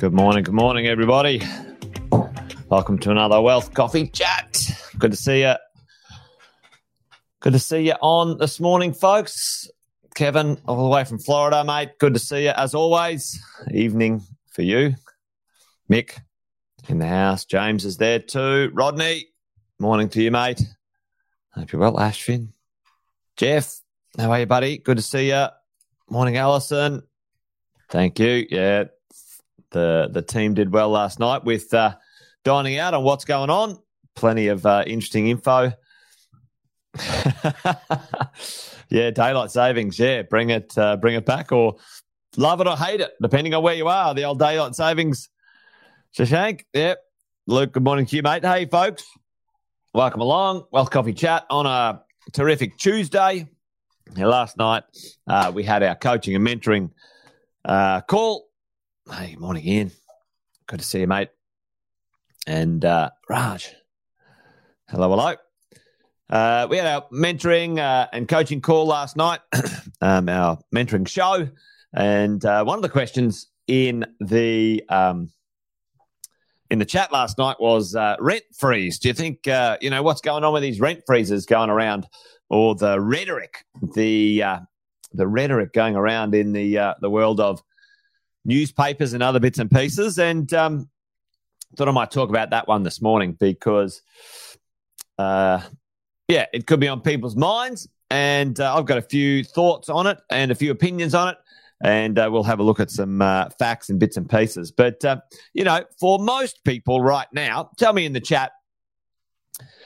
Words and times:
Good 0.00 0.14
morning, 0.14 0.44
good 0.44 0.54
morning, 0.54 0.86
everybody. 0.86 1.42
Welcome 2.70 2.98
to 3.00 3.10
another 3.10 3.38
Wealth 3.42 3.74
Coffee 3.74 4.06
Chat. 4.06 4.58
Good 4.98 5.10
to 5.10 5.16
see 5.18 5.42
you. 5.42 5.56
Good 7.40 7.52
to 7.52 7.58
see 7.58 7.82
you 7.82 7.92
on 8.00 8.38
this 8.38 8.60
morning, 8.60 8.94
folks. 8.94 9.68
Kevin, 10.14 10.56
all 10.66 10.82
the 10.84 10.88
way 10.88 11.04
from 11.04 11.18
Florida, 11.18 11.62
mate. 11.64 11.98
Good 11.98 12.14
to 12.14 12.18
see 12.18 12.44
you 12.44 12.48
as 12.48 12.74
always. 12.74 13.44
Evening 13.74 14.22
for 14.48 14.62
you. 14.62 14.94
Mick 15.90 16.18
in 16.88 16.98
the 16.98 17.06
house. 17.06 17.44
James 17.44 17.84
is 17.84 17.98
there 17.98 18.20
too. 18.20 18.70
Rodney, 18.72 19.26
morning 19.78 20.08
to 20.08 20.22
you, 20.22 20.30
mate. 20.30 20.62
Hope 21.50 21.72
you're 21.72 21.80
well. 21.80 21.96
Ashvin, 21.96 22.54
Jeff, 23.36 23.82
how 24.16 24.30
are 24.30 24.40
you, 24.40 24.46
buddy? 24.46 24.78
Good 24.78 24.96
to 24.96 25.02
see 25.02 25.28
you. 25.28 25.48
Morning, 26.08 26.38
Allison. 26.38 27.02
Thank 27.90 28.18
you. 28.18 28.46
Yeah, 28.48 28.84
the 29.70 30.08
the 30.10 30.22
team 30.22 30.54
did 30.54 30.72
well 30.72 30.90
last 30.90 31.18
night 31.18 31.44
with 31.44 31.72
uh, 31.74 31.94
dining 32.44 32.78
out 32.78 32.94
on 32.94 33.04
what's 33.04 33.24
going 33.24 33.50
on. 33.50 33.78
Plenty 34.14 34.48
of 34.48 34.66
uh, 34.66 34.84
interesting 34.86 35.28
info. 35.28 35.72
yeah, 38.88 39.10
daylight 39.10 39.50
savings. 39.50 39.98
Yeah, 39.98 40.22
bring 40.22 40.50
it, 40.50 40.76
uh, 40.76 40.96
bring 40.96 41.14
it 41.14 41.24
back, 41.24 41.52
or 41.52 41.76
love 42.36 42.60
it 42.60 42.66
or 42.66 42.76
hate 42.76 43.00
it, 43.00 43.12
depending 43.22 43.54
on 43.54 43.62
where 43.62 43.74
you 43.74 43.88
are. 43.88 44.14
The 44.14 44.24
old 44.24 44.38
daylight 44.38 44.74
savings. 44.74 45.28
Shashank. 46.16 46.64
Yep. 46.74 47.00
Luke. 47.46 47.72
Good 47.72 47.84
morning 47.84 48.06
to 48.06 48.16
you, 48.16 48.22
mate. 48.22 48.44
Hey, 48.44 48.66
folks. 48.66 49.04
Welcome 49.94 50.20
along. 50.20 50.64
Wealth 50.70 50.90
Coffee 50.90 51.12
Chat 51.12 51.46
on 51.50 51.66
a 51.66 52.02
terrific 52.32 52.76
Tuesday. 52.76 53.48
Last 54.16 54.56
night 54.56 54.82
uh, 55.28 55.52
we 55.54 55.62
had 55.62 55.82
our 55.82 55.94
coaching 55.94 56.34
and 56.34 56.46
mentoring 56.46 56.90
uh, 57.64 58.00
call. 58.02 58.49
Hey, 59.12 59.34
morning, 59.36 59.66
Ian. 59.66 59.90
Good 60.68 60.78
to 60.78 60.86
see 60.86 61.00
you, 61.00 61.08
mate. 61.08 61.30
And 62.46 62.84
uh, 62.84 63.10
Raj. 63.28 63.74
Hello, 64.88 65.10
hello. 65.10 65.34
Uh, 66.30 66.68
we 66.70 66.76
had 66.76 66.86
our 66.86 67.08
mentoring 67.12 67.78
uh, 67.78 68.06
and 68.12 68.28
coaching 68.28 68.60
call 68.60 68.86
last 68.86 69.16
night, 69.16 69.40
um, 70.00 70.28
our 70.28 70.58
mentoring 70.72 71.08
show. 71.08 71.48
And 71.92 72.44
uh, 72.44 72.62
one 72.62 72.78
of 72.78 72.82
the 72.82 72.88
questions 72.88 73.48
in 73.66 74.06
the 74.20 74.84
um, 74.88 75.32
in 76.70 76.78
the 76.78 76.84
chat 76.84 77.10
last 77.10 77.36
night 77.36 77.56
was 77.58 77.96
uh, 77.96 78.14
rent 78.20 78.44
freeze. 78.56 79.00
Do 79.00 79.08
you 79.08 79.14
think 79.14 79.48
uh, 79.48 79.76
you 79.80 79.90
know 79.90 80.04
what's 80.04 80.20
going 80.20 80.44
on 80.44 80.52
with 80.52 80.62
these 80.62 80.78
rent 80.78 81.02
freezes 81.04 81.46
going 81.46 81.68
around, 81.68 82.06
or 82.48 82.76
the 82.76 83.00
rhetoric, 83.00 83.64
the 83.94 84.42
uh, 84.44 84.58
the 85.12 85.26
rhetoric 85.26 85.72
going 85.72 85.96
around 85.96 86.36
in 86.36 86.52
the 86.52 86.94
the 87.00 87.10
world 87.10 87.40
of 87.40 87.60
newspapers 88.44 89.12
and 89.12 89.22
other 89.22 89.40
bits 89.40 89.58
and 89.58 89.70
pieces? 89.70 90.18
And 90.18 90.52
um, 90.54 90.88
thought 91.76 91.88
I 91.88 91.92
might 91.92 92.10
talk 92.10 92.28
about 92.28 92.50
that 92.50 92.68
one 92.68 92.82
this 92.82 93.00
morning 93.00 93.36
because, 93.38 94.02
uh, 95.18 95.60
yeah, 96.28 96.46
it 96.52 96.66
could 96.66 96.80
be 96.80 96.88
on 96.88 97.00
people's 97.00 97.36
minds, 97.36 97.88
and 98.10 98.58
uh, 98.58 98.76
I've 98.76 98.86
got 98.86 98.98
a 98.98 99.02
few 99.02 99.44
thoughts 99.44 99.88
on 99.88 100.06
it 100.06 100.18
and 100.30 100.50
a 100.50 100.54
few 100.54 100.70
opinions 100.70 101.14
on 101.14 101.28
it 101.28 101.36
and 101.82 102.18
uh, 102.18 102.28
we'll 102.30 102.42
have 102.42 102.58
a 102.58 102.62
look 102.62 102.80
at 102.80 102.90
some 102.90 103.22
uh, 103.22 103.48
facts 103.58 103.88
and 103.88 103.98
bits 103.98 104.16
and 104.16 104.28
pieces. 104.28 104.70
But, 104.70 105.04
uh, 105.04 105.20
you 105.54 105.64
know, 105.64 105.84
for 105.98 106.18
most 106.18 106.62
people 106.64 107.00
right 107.00 107.28
now, 107.32 107.70
tell 107.78 107.92
me 107.92 108.04
in 108.04 108.12
the 108.12 108.20
chat, 108.20 108.52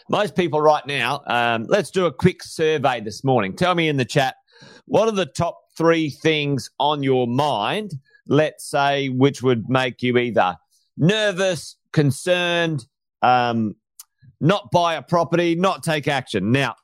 most 0.08 0.34
people 0.34 0.60
right 0.60 0.84
now, 0.86 1.22
um, 1.26 1.66
let's 1.68 1.90
do 1.90 2.06
a 2.06 2.12
quick 2.12 2.42
survey 2.42 3.00
this 3.00 3.24
morning. 3.24 3.54
Tell 3.54 3.74
me 3.74 3.88
in 3.88 3.96
the 3.96 4.04
chat, 4.04 4.36
what 4.86 5.08
are 5.08 5.12
the 5.12 5.26
top 5.26 5.60
three 5.76 6.10
things 6.10 6.70
on 6.78 7.02
your 7.02 7.26
mind, 7.26 7.92
let's 8.26 8.68
say, 8.68 9.08
which 9.08 9.42
would 9.42 9.68
make 9.68 10.02
you 10.02 10.16
either 10.18 10.56
nervous, 10.96 11.76
concerned, 11.92 12.86
um, 13.22 13.76
not 14.40 14.70
buy 14.70 14.94
a 14.94 15.02
property, 15.02 15.54
not 15.54 15.82
take 15.82 16.08
action? 16.08 16.52
Now, 16.52 16.74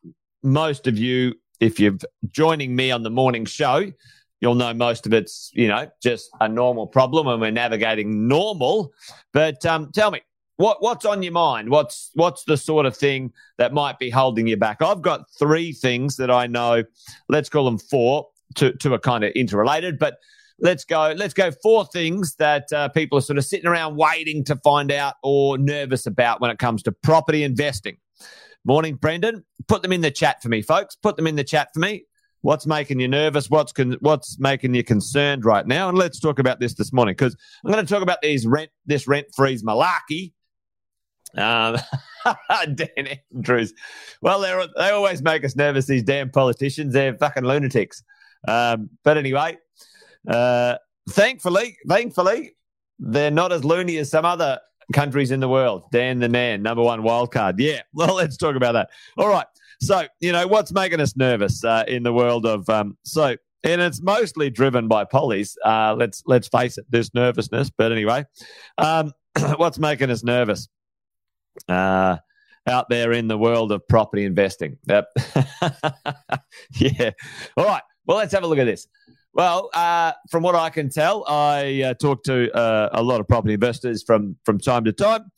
most 0.42 0.86
of 0.86 0.98
you, 0.98 1.34
if 1.60 1.78
you're 1.78 1.98
joining 2.26 2.74
me 2.74 2.90
on 2.90 3.02
the 3.02 3.10
morning 3.10 3.44
show, 3.44 3.92
you'll 4.40 4.54
know 4.54 4.72
most 4.72 5.06
of 5.06 5.12
it's 5.12 5.50
you 5.52 5.68
know 5.68 5.86
just 6.02 6.30
a 6.40 6.48
normal 6.48 6.86
problem 6.86 7.28
and 7.28 7.40
we're 7.40 7.50
navigating 7.50 8.26
normal. 8.26 8.92
But 9.32 9.64
um, 9.66 9.90
tell 9.92 10.10
me 10.10 10.22
what 10.56 10.82
what's 10.82 11.04
on 11.04 11.22
your 11.22 11.32
mind? 11.32 11.70
What's 11.70 12.10
what's 12.14 12.44
the 12.44 12.56
sort 12.56 12.86
of 12.86 12.96
thing 12.96 13.32
that 13.58 13.72
might 13.72 13.98
be 13.98 14.10
holding 14.10 14.46
you 14.46 14.56
back? 14.56 14.82
I've 14.82 15.02
got 15.02 15.30
three 15.38 15.72
things 15.72 16.16
that 16.16 16.30
i 16.30 16.46
know 16.46 16.84
let's 17.28 17.48
call 17.48 17.64
them 17.64 17.78
four 17.78 18.28
to 18.56 18.72
to 18.78 18.94
a 18.94 18.98
kind 18.98 19.24
of 19.24 19.32
interrelated 19.32 19.98
but 19.98 20.18
let's 20.60 20.84
go 20.84 21.14
let's 21.16 21.34
go 21.34 21.50
four 21.62 21.84
things 21.86 22.36
that 22.36 22.72
uh, 22.72 22.88
people 22.88 23.18
are 23.18 23.22
sort 23.22 23.38
of 23.38 23.44
sitting 23.44 23.66
around 23.66 23.96
waiting 23.96 24.44
to 24.44 24.56
find 24.56 24.92
out 24.92 25.14
or 25.22 25.58
nervous 25.58 26.06
about 26.06 26.40
when 26.40 26.50
it 26.50 26.58
comes 26.58 26.82
to 26.82 26.92
property 26.92 27.42
investing 27.42 27.96
morning 28.64 28.94
brendan 28.94 29.44
put 29.68 29.82
them 29.82 29.92
in 29.92 30.00
the 30.00 30.10
chat 30.10 30.42
for 30.42 30.48
me 30.48 30.60
folks 30.60 30.96
put 30.96 31.16
them 31.16 31.26
in 31.26 31.36
the 31.36 31.44
chat 31.44 31.68
for 31.72 31.80
me 31.80 32.04
What's 32.42 32.66
making 32.66 33.00
you 33.00 33.08
nervous? 33.08 33.50
What's 33.50 33.72
con- 33.72 33.98
what's 34.00 34.38
making 34.38 34.74
you 34.74 34.82
concerned 34.82 35.44
right 35.44 35.66
now? 35.66 35.90
And 35.90 35.98
let's 35.98 36.18
talk 36.18 36.38
about 36.38 36.58
this 36.58 36.74
this 36.74 36.92
morning 36.92 37.12
because 37.12 37.36
I'm 37.64 37.70
going 37.70 37.84
to 37.84 37.92
talk 37.92 38.02
about 38.02 38.22
these 38.22 38.46
rent 38.46 38.70
this 38.86 39.06
rent 39.06 39.26
freeze 39.36 39.62
malarkey. 39.62 40.32
Um, 41.36 41.76
Dan 42.74 43.18
Andrews. 43.34 43.74
Well, 44.22 44.40
they 44.40 44.66
they 44.78 44.90
always 44.90 45.20
make 45.20 45.44
us 45.44 45.54
nervous. 45.54 45.86
These 45.86 46.04
damn 46.04 46.30
politicians. 46.30 46.94
They're 46.94 47.16
fucking 47.18 47.44
lunatics. 47.44 48.02
Um, 48.48 48.88
but 49.04 49.18
anyway, 49.18 49.58
uh, 50.28 50.76
thankfully, 51.10 51.76
thankfully, 51.88 52.52
they're 52.98 53.30
not 53.30 53.52
as 53.52 53.64
loony 53.64 53.96
as 53.98 54.10
some 54.10 54.24
other 54.24 54.60
countries 54.92 55.30
in 55.30 55.40
the 55.40 55.48
world. 55.48 55.84
Dan 55.90 56.18
the 56.18 56.28
man, 56.28 56.62
number 56.62 56.82
one 56.82 57.02
wild 57.02 57.32
card. 57.32 57.58
Yeah. 57.58 57.82
Well, 57.92 58.14
let's 58.14 58.36
talk 58.36 58.56
about 58.56 58.72
that. 58.72 58.90
All 59.16 59.28
right. 59.28 59.46
So, 59.80 60.06
you 60.20 60.32
know, 60.32 60.46
what's 60.46 60.72
making 60.72 61.00
us 61.00 61.16
nervous 61.16 61.64
uh, 61.64 61.84
in 61.88 62.02
the 62.02 62.12
world 62.12 62.46
of 62.46 62.68
um, 62.68 62.96
so 63.04 63.36
and 63.64 63.80
it's 63.80 64.00
mostly 64.00 64.50
driven 64.50 64.88
by 64.88 65.04
pollies. 65.04 65.56
Uh, 65.64 65.94
let's 65.98 66.22
let's 66.26 66.48
face 66.48 66.78
it, 66.78 66.86
this 66.90 67.12
nervousness. 67.14 67.70
But 67.70 67.92
anyway, 67.92 68.24
um, 68.78 69.12
what's 69.56 69.78
making 69.78 70.10
us 70.10 70.22
nervous 70.22 70.68
uh, 71.68 72.16
out 72.66 72.88
there 72.88 73.12
in 73.12 73.28
the 73.28 73.38
world 73.38 73.72
of 73.72 73.86
property 73.88 74.24
investing? 74.24 74.78
Yep. 74.88 75.08
yeah. 76.76 77.10
All 77.56 77.66
right. 77.66 77.82
Well, 78.06 78.16
let's 78.16 78.32
have 78.32 78.42
a 78.42 78.46
look 78.46 78.58
at 78.58 78.64
this. 78.64 78.86
Well, 79.32 79.70
uh, 79.74 80.12
from 80.28 80.42
what 80.42 80.56
I 80.56 80.70
can 80.70 80.90
tell, 80.90 81.24
I 81.28 81.82
uh, 81.82 81.94
talk 81.94 82.24
to 82.24 82.52
uh, 82.52 82.88
a 82.92 83.02
lot 83.02 83.20
of 83.20 83.28
property 83.28 83.54
investors 83.54 84.02
from 84.02 84.36
from 84.44 84.58
time 84.58 84.84
to 84.84 84.92
time. 84.92 85.30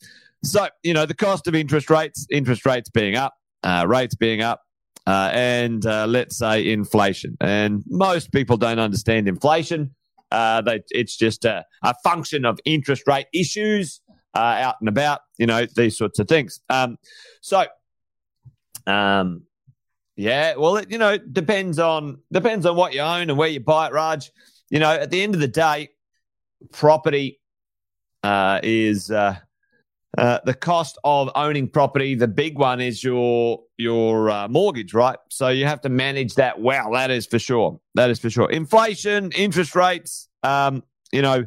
So, 0.43 0.67
you 0.81 0.93
know, 0.93 1.05
the 1.05 1.13
cost 1.13 1.47
of 1.47 1.55
interest 1.55 1.89
rates, 1.89 2.25
interest 2.29 2.65
rates 2.65 2.89
being 2.89 3.15
up, 3.15 3.35
uh, 3.61 3.85
rates 3.87 4.15
being 4.15 4.41
up, 4.41 4.61
uh, 5.05 5.29
and 5.31 5.85
uh, 5.85 6.07
let's 6.07 6.37
say 6.37 6.69
inflation. 6.71 7.37
And 7.39 7.83
most 7.87 8.31
people 8.31 8.57
don't 8.57 8.79
understand 8.79 9.27
inflation. 9.27 9.95
They, 10.31 10.81
it's 10.89 11.15
just 11.15 11.45
a, 11.45 11.63
a, 11.83 11.93
function 12.03 12.43
of 12.43 12.59
interest 12.65 13.03
rate 13.05 13.27
issues 13.33 14.01
out 14.35 14.75
and 14.79 14.89
about, 14.89 15.21
you 15.37 15.45
know, 15.45 15.67
these 15.75 15.95
sorts 15.95 16.17
of 16.17 16.27
things. 16.27 16.59
Um, 16.67 16.97
so, 17.41 17.65
um, 18.87 19.43
yeah, 20.15 20.55
well, 20.55 20.77
it, 20.77 20.91
you 20.91 20.97
know, 20.97 21.17
depends 21.17 21.79
on 21.79 22.19
depends 22.31 22.65
on 22.65 22.75
what 22.75 22.93
you 22.93 23.01
own 23.01 23.29
and 23.29 23.37
where 23.37 23.49
you 23.49 23.59
buy 23.59 23.87
it, 23.87 23.93
Raj. 23.93 24.31
You 24.69 24.79
know, 24.79 24.91
at 24.91 25.11
the 25.11 25.21
end 25.21 25.35
of 25.35 25.41
the 25.41 25.47
day, 25.47 25.89
property 26.71 27.39
uh, 28.23 28.59
is 28.63 29.11
uh, 30.17 30.39
the 30.45 30.53
cost 30.53 30.97
of 31.03 31.31
owning 31.35 31.67
property, 31.67 32.13
the 32.15 32.27
big 32.27 32.57
one 32.57 32.79
is 32.79 33.03
your 33.03 33.63
your 33.77 34.29
uh, 34.29 34.47
mortgage, 34.47 34.93
right? 34.93 35.17
So 35.29 35.49
you 35.49 35.65
have 35.65 35.81
to 35.81 35.89
manage 35.89 36.35
that 36.35 36.59
well. 36.59 36.91
That 36.91 37.09
is 37.09 37.25
for 37.25 37.39
sure. 37.39 37.79
That 37.95 38.09
is 38.09 38.19
for 38.19 38.29
sure. 38.29 38.49
Inflation, 38.51 39.31
interest 39.31 39.75
rates, 39.75 40.29
um, 40.43 40.83
you 41.11 41.23
know, 41.23 41.45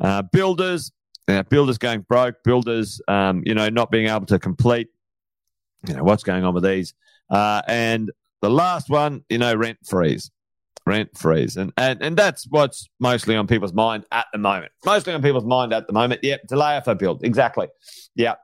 uh, 0.00 0.22
builders, 0.22 0.92
uh, 1.28 1.42
builders 1.44 1.78
going 1.78 2.00
broke, 2.02 2.42
builders, 2.44 3.00
um, 3.08 3.42
you 3.46 3.54
know, 3.54 3.68
not 3.70 3.90
being 3.90 4.08
able 4.08 4.26
to 4.26 4.38
complete. 4.38 4.88
You 5.88 5.94
know 5.94 6.04
what's 6.04 6.22
going 6.22 6.44
on 6.44 6.54
with 6.54 6.64
these, 6.64 6.94
uh, 7.32 7.62
and 7.66 8.12
the 8.40 8.50
last 8.50 8.88
one, 8.88 9.24
you 9.28 9.38
know, 9.38 9.54
rent 9.54 9.78
freeze 9.84 10.30
rent 10.86 11.16
freeze. 11.16 11.56
And, 11.56 11.72
and 11.76 12.02
and 12.02 12.16
that's 12.16 12.46
what's 12.48 12.88
mostly 13.00 13.36
on 13.36 13.46
people's 13.46 13.72
mind 13.72 14.04
at 14.10 14.26
the 14.32 14.38
moment. 14.38 14.72
Mostly 14.84 15.12
on 15.12 15.22
people's 15.22 15.44
mind 15.44 15.72
at 15.72 15.86
the 15.86 15.92
moment. 15.92 16.20
Yep, 16.22 16.48
delay 16.48 16.80
a 16.84 16.94
build. 16.94 17.24
Exactly. 17.24 17.68
Yeah. 18.14 18.34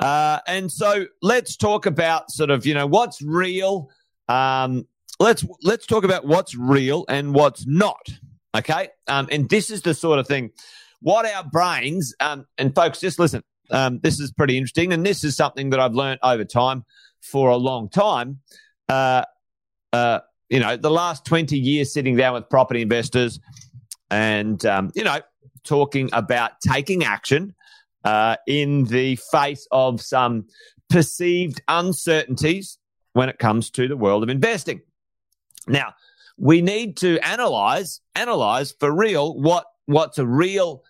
Uh, 0.00 0.38
and 0.46 0.72
so 0.72 1.06
let's 1.20 1.56
talk 1.56 1.86
about 1.86 2.30
sort 2.30 2.50
of, 2.50 2.66
you 2.66 2.74
know, 2.74 2.86
what's 2.86 3.22
real. 3.22 3.90
Um, 4.28 4.86
let's 5.20 5.44
let's 5.62 5.86
talk 5.86 6.04
about 6.04 6.26
what's 6.26 6.56
real 6.56 7.04
and 7.08 7.34
what's 7.34 7.66
not. 7.66 8.08
Okay. 8.54 8.88
Um, 9.06 9.28
and 9.30 9.48
this 9.48 9.70
is 9.70 9.82
the 9.82 9.94
sort 9.94 10.18
of 10.18 10.26
thing 10.26 10.50
what 11.00 11.26
our 11.26 11.42
brains, 11.42 12.14
um, 12.20 12.46
and 12.56 12.74
folks, 12.74 13.00
just 13.00 13.18
listen. 13.18 13.42
Um, 13.70 14.00
this 14.00 14.20
is 14.20 14.30
pretty 14.30 14.56
interesting, 14.56 14.92
and 14.92 15.04
this 15.04 15.24
is 15.24 15.34
something 15.34 15.70
that 15.70 15.80
I've 15.80 15.94
learned 15.94 16.20
over 16.22 16.44
time 16.44 16.84
for 17.22 17.50
a 17.50 17.56
long 17.56 17.88
time. 17.88 18.40
Uh, 18.88 19.24
uh, 19.92 20.20
you 20.48 20.60
know, 20.60 20.76
the 20.76 20.90
last 20.90 21.24
20 21.24 21.58
years 21.58 21.92
sitting 21.92 22.16
down 22.16 22.34
with 22.34 22.48
property 22.50 22.82
investors 22.82 23.40
and, 24.10 24.64
um, 24.66 24.90
you 24.94 25.04
know, 25.04 25.20
talking 25.64 26.10
about 26.12 26.52
taking 26.60 27.04
action 27.04 27.54
uh, 28.04 28.36
in 28.46 28.84
the 28.84 29.16
face 29.16 29.66
of 29.70 30.00
some 30.00 30.46
perceived 30.90 31.62
uncertainties 31.68 32.78
when 33.14 33.28
it 33.28 33.38
comes 33.38 33.70
to 33.70 33.88
the 33.88 33.96
world 33.96 34.22
of 34.22 34.28
investing. 34.28 34.80
Now, 35.66 35.94
we 36.36 36.60
need 36.60 36.96
to 36.98 37.18
analyze, 37.20 38.00
analyze 38.14 38.72
for 38.78 38.92
real 38.92 39.38
what 39.38 39.64
what's 39.86 40.18
a 40.18 40.26
real 40.26 40.82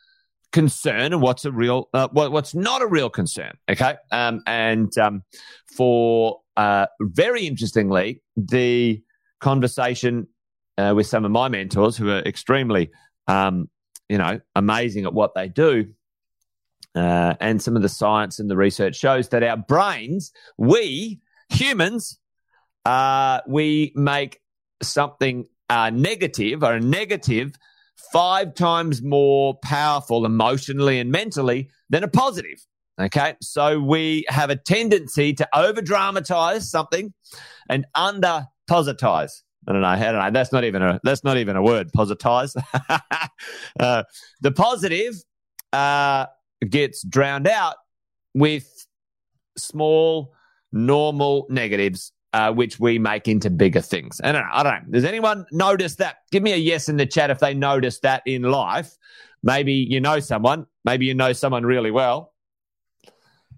concern 0.52 1.12
and 1.12 1.22
what's 1.22 1.44
a 1.44 1.52
real 1.52 1.88
uh, 1.92 2.08
what, 2.12 2.30
what's 2.30 2.54
not 2.54 2.82
a 2.82 2.86
real 2.86 3.10
concern. 3.10 3.52
Okay, 3.68 3.96
um, 4.10 4.42
and 4.46 4.96
um, 4.98 5.22
for 5.76 6.40
uh, 6.56 6.86
very 7.00 7.46
interestingly, 7.46 8.22
the 8.36 9.02
conversation 9.40 10.28
uh, 10.78 10.92
with 10.94 11.06
some 11.06 11.24
of 11.24 11.30
my 11.30 11.48
mentors 11.48 11.96
who 11.96 12.10
are 12.10 12.20
extremely, 12.20 12.90
um, 13.26 13.68
you 14.08 14.18
know, 14.18 14.40
amazing 14.54 15.04
at 15.04 15.12
what 15.12 15.34
they 15.34 15.48
do. 15.48 15.86
Uh, 16.94 17.34
and 17.40 17.62
some 17.62 17.74
of 17.74 17.80
the 17.80 17.88
science 17.88 18.38
and 18.38 18.50
the 18.50 18.56
research 18.56 18.96
shows 18.96 19.30
that 19.30 19.42
our 19.42 19.56
brains, 19.56 20.30
we 20.58 21.18
humans, 21.48 22.18
uh, 22.84 23.40
we 23.46 23.92
make 23.94 24.40
something 24.82 25.46
uh, 25.70 25.88
negative 25.88 26.62
or 26.62 26.74
a 26.74 26.80
negative 26.80 27.54
five 28.12 28.54
times 28.54 29.02
more 29.02 29.58
powerful 29.62 30.24
emotionally 30.24 30.98
and 30.98 31.10
mentally 31.10 31.70
than 31.90 32.04
a 32.04 32.08
positive. 32.08 32.64
Okay. 33.00 33.34
So 33.40 33.80
we 33.80 34.24
have 34.28 34.50
a 34.50 34.56
tendency 34.56 35.32
to 35.34 35.48
over 35.56 35.80
dramatize 35.80 36.70
something 36.70 37.12
and 37.68 37.86
under 37.94 38.46
positize. 38.70 39.42
I 39.66 39.72
don't 39.72 39.80
know. 39.80 39.88
I 39.88 39.98
don't 39.98 40.14
know. 40.14 40.30
That's 40.30 40.52
not 40.52 40.64
even 40.64 40.82
a 40.82 41.00
that's 41.04 41.22
not 41.22 41.36
even 41.36 41.56
a 41.56 41.62
word. 41.62 41.90
Positize. 41.96 42.54
uh, 43.80 44.02
the 44.40 44.50
positive 44.50 45.14
uh, 45.72 46.26
gets 46.68 47.02
drowned 47.04 47.46
out 47.46 47.76
with 48.34 48.86
small, 49.56 50.32
normal 50.72 51.46
negatives 51.48 52.12
uh, 52.32 52.52
which 52.52 52.80
we 52.80 52.98
make 52.98 53.28
into 53.28 53.50
bigger 53.50 53.80
things. 53.80 54.20
I 54.22 54.32
don't 54.32 54.42
know. 54.42 54.48
I 54.52 54.62
don't 54.62 54.72
know. 54.72 54.92
Does 54.92 55.04
anyone 55.04 55.46
notice 55.52 55.96
that? 55.96 56.18
Give 56.30 56.42
me 56.42 56.52
a 56.52 56.56
yes 56.56 56.88
in 56.88 56.96
the 56.96 57.06
chat 57.06 57.30
if 57.30 57.38
they 57.38 57.54
notice 57.54 58.00
that 58.00 58.22
in 58.26 58.42
life. 58.42 58.96
Maybe 59.42 59.74
you 59.74 60.00
know 60.00 60.20
someone. 60.20 60.66
Maybe 60.84 61.06
you 61.06 61.14
know 61.14 61.32
someone 61.32 61.64
really 61.64 61.90
well. 61.90 62.32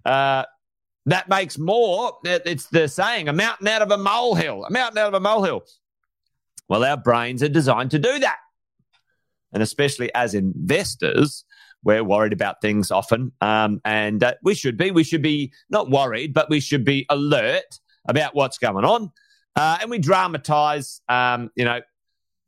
Uh, 0.03 0.43
that 1.05 1.29
makes 1.29 1.57
more. 1.57 2.17
It's 2.23 2.67
the 2.67 2.87
saying, 2.87 3.29
a 3.29 3.33
mountain 3.33 3.67
out 3.67 3.81
of 3.81 3.91
a 3.91 3.97
molehill. 3.97 4.65
A 4.65 4.71
mountain 4.71 4.97
out 4.97 5.07
of 5.07 5.13
a 5.13 5.19
molehill. 5.19 5.63
Well, 6.67 6.83
our 6.83 6.97
brains 6.97 7.43
are 7.43 7.49
designed 7.49 7.91
to 7.91 7.99
do 7.99 8.19
that. 8.19 8.37
And 9.53 9.61
especially 9.61 10.13
as 10.13 10.33
investors, 10.33 11.45
we're 11.83 12.03
worried 12.03 12.33
about 12.33 12.59
things 12.61 12.89
often. 12.89 13.31
Um, 13.39 13.79
and 13.85 14.23
uh, 14.23 14.33
we 14.43 14.55
should 14.55 14.75
be. 14.75 14.91
We 14.91 15.03
should 15.03 15.21
be 15.21 15.53
not 15.69 15.91
worried, 15.91 16.33
but 16.33 16.49
we 16.49 16.59
should 16.59 16.83
be 16.83 17.05
alert 17.09 17.79
about 18.07 18.35
what's 18.35 18.57
going 18.57 18.85
on, 18.85 19.11
uh, 19.55 19.77
and 19.81 19.89
we 19.89 19.99
dramatize, 19.99 21.01
um, 21.09 21.49
you 21.55 21.65
know, 21.65 21.81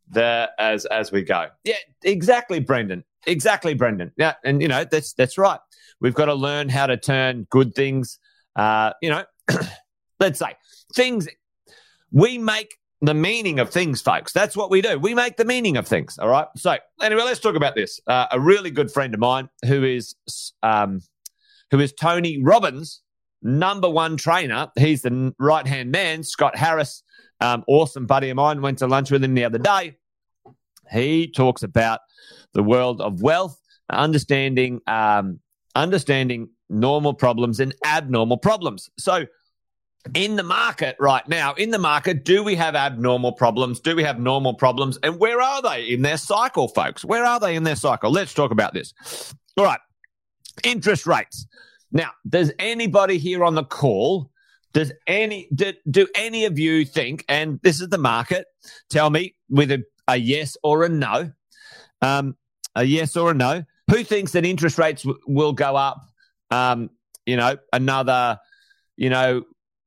the 0.09 0.49
as 0.57 0.85
as 0.85 1.11
we 1.11 1.23
go. 1.23 1.47
Yeah, 1.63 1.75
exactly, 2.03 2.59
Brendan. 2.59 3.03
Exactly, 3.25 3.73
Brendan. 3.73 4.11
Yeah, 4.17 4.35
and 4.43 4.61
you 4.61 4.67
know 4.67 4.83
that's 4.83 5.13
that's 5.13 5.37
right. 5.37 5.59
We've 5.99 6.13
got 6.13 6.25
to 6.25 6.35
learn 6.35 6.69
how 6.69 6.87
to 6.87 6.97
turn 6.97 7.47
good 7.49 7.75
things. 7.75 8.19
Uh, 8.55 8.93
you 9.01 9.09
know, 9.09 9.23
let's 10.19 10.39
say 10.39 10.55
things 10.95 11.27
we 12.11 12.37
make 12.37 12.77
the 13.01 13.13
meaning 13.13 13.59
of 13.59 13.69
things, 13.69 14.01
folks. 14.01 14.31
That's 14.33 14.57
what 14.57 14.71
we 14.71 14.81
do. 14.81 14.97
We 14.97 15.13
make 15.13 15.37
the 15.37 15.45
meaning 15.45 15.77
of 15.77 15.87
things. 15.87 16.17
All 16.17 16.29
right. 16.29 16.47
So 16.55 16.77
anyway, 17.01 17.23
let's 17.23 17.39
talk 17.39 17.55
about 17.55 17.75
this. 17.75 17.99
Uh, 18.07 18.27
a 18.31 18.39
really 18.39 18.71
good 18.71 18.91
friend 18.91 19.13
of 19.13 19.19
mine 19.19 19.49
who 19.65 19.83
is 19.83 20.15
um, 20.63 21.01
who 21.71 21.79
is 21.79 21.93
Tony 21.93 22.41
Robbins 22.41 23.01
number 23.47 23.89
one 23.89 24.17
trainer. 24.17 24.69
He's 24.77 25.01
the 25.01 25.33
right 25.39 25.65
hand 25.65 25.91
man, 25.91 26.23
Scott 26.23 26.55
Harris, 26.55 27.01
um, 27.39 27.63
awesome 27.67 28.05
buddy 28.05 28.29
of 28.29 28.35
mine. 28.35 28.61
Went 28.61 28.79
to 28.79 28.87
lunch 28.87 29.09
with 29.09 29.23
him 29.23 29.33
the 29.33 29.45
other 29.45 29.57
day. 29.57 29.97
He 30.91 31.27
talks 31.31 31.63
about 31.63 32.01
the 32.53 32.63
world 32.63 33.01
of 33.01 33.21
wealth, 33.21 33.59
understanding, 33.89 34.81
um, 34.87 35.39
understanding 35.75 36.49
normal 36.69 37.13
problems 37.13 37.59
and 37.59 37.73
abnormal 37.85 38.37
problems. 38.37 38.89
So, 38.97 39.25
in 40.13 40.37
the 40.37 40.43
market 40.43 40.95
right 40.99 41.27
now, 41.27 41.53
in 41.53 41.71
the 41.71 41.79
market, 41.79 42.23
do 42.23 42.43
we 42.43 42.55
have 42.55 42.75
abnormal 42.75 43.33
problems? 43.33 43.81
Do 43.81 43.95
we 43.95 44.03
have 44.03 44.19
normal 44.19 44.53
problems? 44.53 44.97
And 45.03 45.19
where 45.19 45.41
are 45.41 45.61
they 45.61 45.89
in 45.89 46.01
their 46.01 46.17
cycle, 46.17 46.69
folks? 46.69 47.03
Where 47.03 47.25
are 47.25 47.39
they 47.39 47.55
in 47.55 47.63
their 47.63 47.75
cycle? 47.75 48.09
Let's 48.11 48.33
talk 48.33 48.51
about 48.51 48.73
this. 48.73 48.93
All 49.57 49.65
right. 49.65 49.79
Interest 50.63 51.05
rates. 51.05 51.45
Now, 51.91 52.11
does 52.27 52.51
anybody 52.59 53.17
here 53.17 53.43
on 53.43 53.55
the 53.55 53.63
call, 53.63 54.31
does 54.73 54.91
any 55.07 55.47
do, 55.53 55.73
do 55.89 56.07
any 56.15 56.45
of 56.45 56.59
you 56.59 56.85
think, 56.85 57.23
and 57.29 57.59
this 57.63 57.81
is 57.81 57.89
the 57.89 57.97
market, 57.97 58.45
tell 58.89 59.09
me 59.09 59.35
with 59.49 59.71
a, 59.71 59.83
a 60.07 60.17
yes 60.17 60.57
or 60.63 60.83
a 60.83 60.89
no, 60.89 61.31
um, 62.01 62.35
a 62.75 62.83
yes 62.83 63.15
or 63.15 63.31
a 63.31 63.33
no, 63.33 63.63
who 63.89 64.03
thinks 64.03 64.33
that 64.33 64.45
interest 64.45 64.77
rates 64.77 65.03
w- 65.03 65.19
will 65.27 65.53
go 65.53 65.75
up, 65.75 66.09
um, 66.51 66.89
you 67.25 67.37
know, 67.37 67.57
another, 67.71 68.37
you 68.97 69.09
know, 69.09 69.43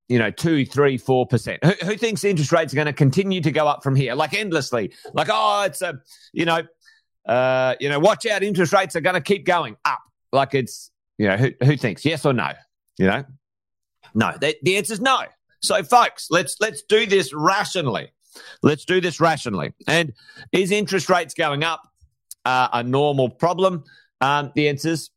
you 0.09 0.19
know, 0.19 0.31
two, 0.31 0.67
three, 0.67 0.99
four 0.99 1.25
percent. 1.27 1.63
Who, 1.63 1.73
who 1.87 1.97
thinks 1.97 2.25
interest 2.25 2.51
rates 2.51 2.73
are 2.73 2.77
going 2.77 2.87
to 2.87 2.93
continue 2.93 3.41
to 3.43 3.53
go 3.53 3.69
up 3.69 3.83
from 3.83 3.95
here, 3.95 4.15
like 4.15 4.35
endlessly? 4.35 4.93
Like, 5.13 5.29
oh, 5.31 5.63
it's 5.67 5.83
a, 5.83 6.01
you 6.33 6.47
know, 6.47 6.63
uh, 7.27 7.77
you 7.79 7.89
know, 7.89 8.01
watch 8.01 8.27
out, 8.27 8.43
interest 8.43 8.73
rates 8.73 8.97
are 8.97 9.01
going 9.01 9.15
to 9.15 9.21
keep 9.21 9.47
going 9.47 9.77
up. 9.85 10.01
Like 10.33 10.55
it's 10.55 10.91
you 11.21 11.29
know, 11.29 11.37
who, 11.37 11.51
who 11.63 11.77
thinks 11.77 12.03
yes 12.07 12.25
or 12.25 12.33
no? 12.33 12.49
You 12.97 13.07
know, 13.07 13.25
no. 14.15 14.33
The, 14.41 14.57
the 14.63 14.79
answer 14.79 14.95
is 14.95 15.01
no. 15.03 15.21
So, 15.61 15.83
folks, 15.83 16.29
let's 16.31 16.57
let's 16.61 16.81
do 16.81 17.05
this 17.05 17.35
rationally. 17.35 18.11
Let's 18.63 18.87
do 18.87 19.03
this 19.03 19.21
rationally. 19.21 19.75
And 19.87 20.15
is 20.51 20.71
interest 20.71 21.11
rates 21.11 21.35
going 21.35 21.63
up 21.63 21.83
uh, 22.47 22.69
a 22.73 22.83
normal 22.83 23.29
problem? 23.29 23.85
Um, 24.23 24.51
the 24.55 24.71
answer's 24.71 25.11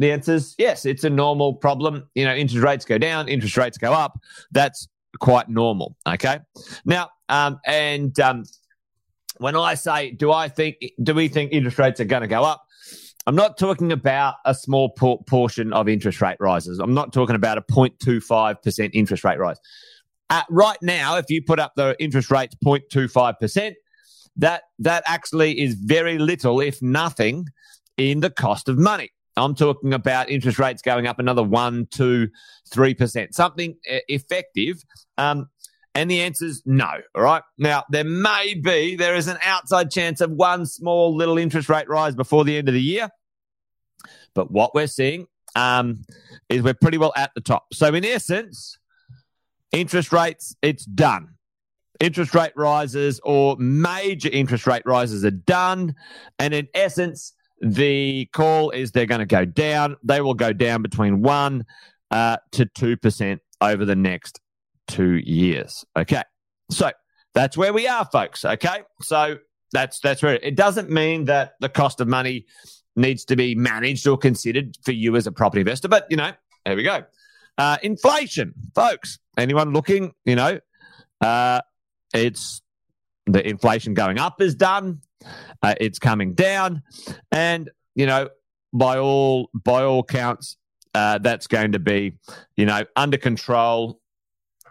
the 0.00 0.10
answer's 0.10 0.56
yes. 0.58 0.84
It's 0.86 1.04
a 1.04 1.10
normal 1.10 1.54
problem. 1.54 2.08
You 2.16 2.24
know, 2.24 2.34
interest 2.34 2.64
rates 2.64 2.84
go 2.84 2.98
down, 2.98 3.28
interest 3.28 3.56
rates 3.56 3.78
go 3.78 3.92
up. 3.92 4.18
That's 4.50 4.88
quite 5.20 5.48
normal. 5.48 5.94
Okay. 6.04 6.40
Now, 6.84 7.10
um, 7.28 7.60
and 7.64 8.18
um, 8.18 8.42
when 9.38 9.54
I 9.54 9.74
say, 9.74 10.10
do 10.10 10.32
I 10.32 10.48
think, 10.48 10.78
do 11.00 11.14
we 11.14 11.28
think 11.28 11.52
interest 11.52 11.78
rates 11.78 12.00
are 12.00 12.06
going 12.06 12.22
to 12.22 12.28
go 12.28 12.42
up? 12.42 12.66
I'm 13.26 13.34
not 13.34 13.56
talking 13.58 13.90
about 13.90 14.34
a 14.44 14.54
small 14.54 14.90
por- 14.90 15.22
portion 15.24 15.72
of 15.72 15.88
interest 15.88 16.20
rate 16.20 16.36
rises. 16.40 16.78
I'm 16.78 16.94
not 16.94 17.12
talking 17.12 17.36
about 17.36 17.56
a 17.56 17.62
0.25% 17.62 18.90
interest 18.92 19.24
rate 19.24 19.38
rise. 19.38 19.58
At 20.30 20.46
right 20.50 20.78
now, 20.82 21.16
if 21.16 21.26
you 21.30 21.42
put 21.42 21.58
up 21.58 21.72
the 21.76 21.96
interest 21.98 22.30
rates 22.30 22.54
0.25%, 22.64 23.74
that 24.36 24.62
that 24.80 25.04
actually 25.06 25.60
is 25.60 25.74
very 25.74 26.18
little, 26.18 26.60
if 26.60 26.82
nothing, 26.82 27.46
in 27.96 28.20
the 28.20 28.30
cost 28.30 28.68
of 28.68 28.78
money. 28.78 29.10
I'm 29.36 29.54
talking 29.54 29.92
about 29.92 30.30
interest 30.30 30.58
rates 30.58 30.82
going 30.82 31.06
up 31.06 31.18
another 31.18 31.42
one, 31.42 31.86
two, 31.90 32.28
three 32.70 32.94
percent, 32.94 33.34
something 33.34 33.76
effective. 33.84 34.82
Um, 35.18 35.48
and 35.94 36.10
the 36.10 36.22
answer 36.22 36.46
is 36.46 36.62
no. 36.66 36.90
All 37.14 37.22
right. 37.22 37.42
Now, 37.56 37.84
there 37.88 38.04
may 38.04 38.54
be, 38.54 38.96
there 38.96 39.14
is 39.14 39.28
an 39.28 39.38
outside 39.42 39.90
chance 39.90 40.20
of 40.20 40.30
one 40.32 40.66
small 40.66 41.14
little 41.14 41.38
interest 41.38 41.68
rate 41.68 41.88
rise 41.88 42.14
before 42.14 42.44
the 42.44 42.56
end 42.56 42.68
of 42.68 42.74
the 42.74 42.82
year. 42.82 43.10
But 44.34 44.50
what 44.50 44.74
we're 44.74 44.88
seeing 44.88 45.26
um, 45.54 46.02
is 46.48 46.62
we're 46.62 46.74
pretty 46.74 46.98
well 46.98 47.12
at 47.16 47.30
the 47.34 47.40
top. 47.40 47.72
So, 47.72 47.94
in 47.94 48.04
essence, 48.04 48.78
interest 49.70 50.12
rates, 50.12 50.56
it's 50.62 50.84
done. 50.84 51.28
Interest 52.00 52.34
rate 52.34 52.52
rises 52.56 53.20
or 53.22 53.56
major 53.56 54.28
interest 54.32 54.66
rate 54.66 54.82
rises 54.84 55.24
are 55.24 55.30
done. 55.30 55.94
And 56.40 56.52
in 56.52 56.66
essence, 56.74 57.34
the 57.60 58.28
call 58.32 58.70
is 58.70 58.90
they're 58.90 59.06
going 59.06 59.20
to 59.20 59.26
go 59.26 59.44
down. 59.44 59.96
They 60.02 60.20
will 60.20 60.34
go 60.34 60.52
down 60.52 60.82
between 60.82 61.22
1 61.22 61.64
uh, 62.10 62.36
to 62.52 62.66
2% 62.66 63.38
over 63.60 63.84
the 63.84 63.94
next 63.94 64.40
two 64.86 65.14
years. 65.14 65.84
Okay. 65.96 66.22
So 66.70 66.90
that's 67.34 67.56
where 67.56 67.72
we 67.72 67.86
are, 67.86 68.04
folks. 68.04 68.44
Okay. 68.44 68.82
So 69.02 69.38
that's 69.72 70.00
that's 70.00 70.22
where 70.22 70.34
it 70.36 70.56
doesn't 70.56 70.90
mean 70.90 71.26
that 71.26 71.54
the 71.60 71.68
cost 71.68 72.00
of 72.00 72.08
money 72.08 72.46
needs 72.96 73.24
to 73.26 73.36
be 73.36 73.54
managed 73.54 74.06
or 74.06 74.16
considered 74.16 74.76
for 74.82 74.92
you 74.92 75.16
as 75.16 75.26
a 75.26 75.32
property 75.32 75.60
investor, 75.60 75.88
but 75.88 76.06
you 76.10 76.16
know, 76.16 76.32
there 76.64 76.76
we 76.76 76.82
go. 76.82 77.02
Uh, 77.58 77.76
inflation, 77.82 78.54
folks. 78.74 79.18
Anyone 79.36 79.72
looking, 79.72 80.12
you 80.24 80.36
know, 80.36 80.60
uh, 81.20 81.60
it's 82.12 82.62
the 83.26 83.46
inflation 83.46 83.94
going 83.94 84.18
up 84.18 84.40
is 84.40 84.54
done. 84.54 85.00
Uh, 85.62 85.74
it's 85.80 85.98
coming 85.98 86.34
down, 86.34 86.82
and 87.32 87.70
you 87.94 88.06
know, 88.06 88.28
by 88.72 88.98
all 88.98 89.50
by 89.54 89.82
all 89.82 90.02
counts, 90.02 90.56
uh, 90.94 91.18
that's 91.18 91.46
going 91.46 91.72
to 91.72 91.78
be, 91.78 92.16
you 92.56 92.66
know, 92.66 92.84
under 92.96 93.16
control 93.16 94.00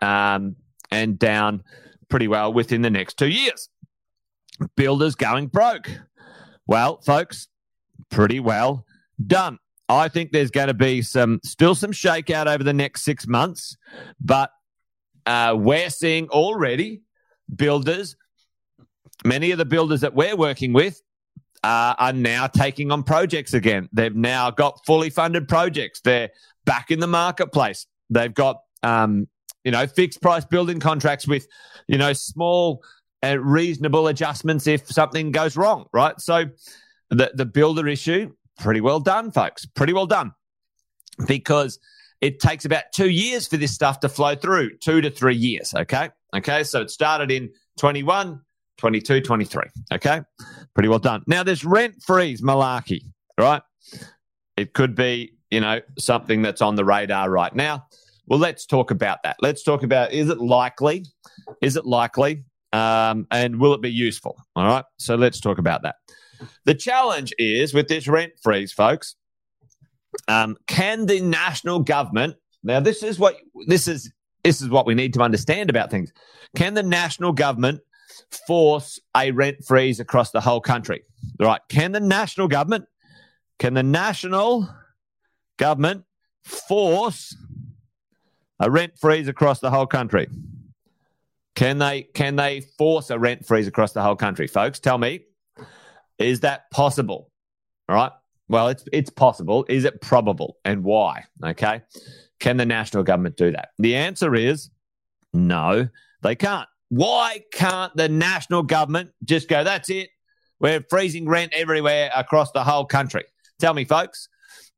um, 0.04 0.56
and 0.92 1.18
down 1.18 1.64
pretty 2.10 2.28
well 2.28 2.54
within 2.54 2.82
the 2.82 2.90
next 2.90 3.18
two 3.18 3.30
years. 3.30 3.70
Builders 4.76 5.16
going 5.16 5.48
broke. 5.48 5.90
Well, 6.68 7.02
folks, 7.02 7.48
pretty 8.10 8.40
well 8.40 8.86
done. 9.26 9.58
I 9.90 10.08
think 10.08 10.32
there's 10.32 10.52
going 10.52 10.68
to 10.68 10.74
be 10.74 11.02
some 11.02 11.40
still 11.44 11.76
some 11.76 11.92
shakeout 11.92 12.48
over 12.48 12.64
the 12.64 12.74
next 12.74 13.04
six 13.04 13.28
months, 13.28 13.78
but 14.20 14.52
uh, 15.26 15.56
we're 15.58 15.90
seeing 15.90 16.30
already 16.30 17.02
builders, 17.54 18.16
many 19.26 19.52
of 19.52 19.58
the 19.58 19.66
builders 19.66 20.02
that 20.02 20.14
we're 20.14 20.36
working 20.36 20.74
with 20.74 21.02
uh, 21.64 21.96
are 21.98 22.14
now 22.14 22.48
taking 22.48 22.92
on 22.92 23.04
projects 23.04 23.54
again. 23.54 23.90
They've 23.94 24.16
now 24.16 24.52
got 24.52 24.86
fully 24.86 25.10
funded 25.10 25.48
projects. 25.48 26.02
They're 26.02 26.30
back 26.66 26.92
in 26.92 27.00
the 27.00 27.08
marketplace. 27.08 27.88
They've 28.10 28.34
got, 28.34 28.62
um, 28.84 29.28
you 29.64 29.72
know, 29.72 29.88
fixed 29.88 30.22
price 30.22 30.46
building 30.46 30.80
contracts 30.80 31.28
with, 31.28 31.48
you 31.88 31.98
know, 31.98 32.14
small 32.14 32.84
and 33.22 33.42
reasonable 33.42 34.08
adjustments 34.08 34.68
if 34.68 34.88
something 34.88 35.32
goes 35.32 35.56
wrong, 35.56 35.86
right? 35.94 36.20
So 36.20 36.46
the, 37.10 37.32
the 37.34 37.46
builder 37.46 37.88
issue, 37.88 38.34
pretty 38.60 38.82
well 38.82 39.00
done, 39.00 39.32
folks. 39.32 39.66
Pretty 39.66 39.94
well 39.94 40.08
done. 40.08 40.34
Because 41.28 41.80
it 42.22 42.40
takes 42.40 42.66
about 42.66 42.86
two 42.94 43.10
years 43.10 43.48
for 43.48 43.58
this 43.58 43.74
stuff 43.74 44.00
to 44.02 44.10
flow 44.10 44.36
through, 44.36 44.78
two 44.78 45.02
to 45.02 45.10
three 45.10 45.36
years. 45.36 45.74
Okay. 45.74 46.10
Okay. 46.36 46.64
So 46.64 46.82
it 46.82 46.90
started 46.90 47.32
in 47.32 47.52
21, 47.78 48.42
22, 48.78 49.22
23. 49.22 49.64
Okay. 49.94 50.22
Pretty 50.74 50.90
well 50.90 51.00
done. 51.00 51.24
Now 51.28 51.44
there's 51.44 51.64
rent 51.64 52.02
freeze 52.02 52.42
malarkey, 52.42 53.02
right? 53.40 53.62
It 54.58 54.74
could 54.74 54.96
be, 54.96 55.34
you 55.52 55.62
know, 55.62 55.82
something 56.00 56.42
that's 56.42 56.62
on 56.62 56.76
the 56.76 56.86
radar 56.86 57.30
right 57.30 57.54
now. 57.54 57.88
Well, 58.28 58.40
let's 58.40 58.66
talk 58.66 58.92
about 58.92 59.20
that. 59.24 59.38
Let's 59.42 59.64
talk 59.64 59.84
about 59.84 60.12
is 60.12 60.30
it 60.30 60.40
likely? 60.40 61.06
Is 61.62 61.76
it 61.76 61.86
likely? 61.86 62.46
Um, 62.72 63.28
and 63.30 63.60
will 63.60 63.74
it 63.74 63.82
be 63.82 63.92
useful? 63.92 64.38
All 64.56 64.66
right. 64.66 64.86
So 64.98 65.16
let's 65.16 65.40
talk 65.40 65.58
about 65.58 65.84
that. 65.84 65.96
The 66.66 66.76
challenge 66.76 67.34
is 67.38 67.74
with 67.74 67.88
this 67.88 68.08
rent 68.08 68.34
freeze, 68.42 68.74
folks, 68.74 69.16
um, 70.28 70.58
can 70.68 71.06
the 71.06 71.20
national 71.22 71.80
government 71.80 72.36
now 72.64 72.80
this 72.80 73.04
is 73.04 73.20
what 73.20 73.36
this 73.68 73.88
is 73.88 74.12
this 74.44 74.62
is 74.62 74.70
what 74.70 74.86
we 74.86 74.96
need 74.96 75.14
to 75.14 75.22
understand 75.22 75.70
about 75.70 75.92
things. 75.92 76.12
Can 76.56 76.74
the 76.74 76.84
national 76.84 77.34
government 77.34 77.82
force 78.48 79.00
a 79.16 79.32
rent 79.32 79.58
freeze 79.66 80.00
across 80.00 80.32
the 80.32 80.42
whole 80.42 80.62
country? 80.62 81.04
Right? 81.40 81.62
Can 81.70 81.92
the 81.92 82.00
national 82.00 82.48
government 82.48 82.86
can 83.60 83.74
the 83.74 83.84
national 83.84 84.70
government 85.58 86.06
force 86.44 87.36
a 88.60 88.70
rent 88.70 88.94
freeze 89.00 89.28
across 89.28 89.60
the 89.60 89.70
whole 89.70 89.88
country? 89.88 90.28
Can 91.56 91.78
they 91.78 92.04
can 92.04 92.36
they 92.36 92.62
force 92.78 93.10
a 93.10 93.20
rent 93.20 93.46
freeze 93.46 93.68
across 93.68 93.94
the 93.94 94.02
whole 94.02 94.16
country, 94.16 94.48
folks? 94.48 94.80
Tell 94.80 94.98
me, 94.98 95.22
is 96.18 96.40
that 96.42 96.70
possible? 96.72 97.30
All 97.90 97.96
right. 97.96 98.12
Well, 98.50 98.68
it's 98.70 98.84
it's 98.92 99.10
possible. 99.10 99.66
Is 99.70 99.86
it 99.86 100.02
probable, 100.02 100.58
and 100.66 100.84
why? 100.84 101.26
Okay. 101.44 101.82
Can 102.40 102.58
the 102.58 102.66
national 102.66 103.04
government 103.04 103.38
do 103.38 103.52
that? 103.52 103.70
The 103.80 103.96
answer 103.96 104.36
is 104.36 104.70
no, 105.34 105.88
they 106.22 106.36
can't. 106.36 106.68
Why 106.90 107.42
can't 107.54 107.96
the 107.96 108.10
national 108.10 108.64
government 108.64 109.12
just 109.24 109.48
go? 109.48 109.64
That's 109.64 109.90
it. 109.90 110.10
We're 110.60 110.84
freezing 110.90 111.28
rent 111.28 111.54
everywhere 111.54 112.12
across 112.16 112.52
the 112.52 112.64
whole 112.64 112.86
country. 112.86 113.24
Tell 113.60 113.74
me, 113.74 113.86
folks. 113.86 114.28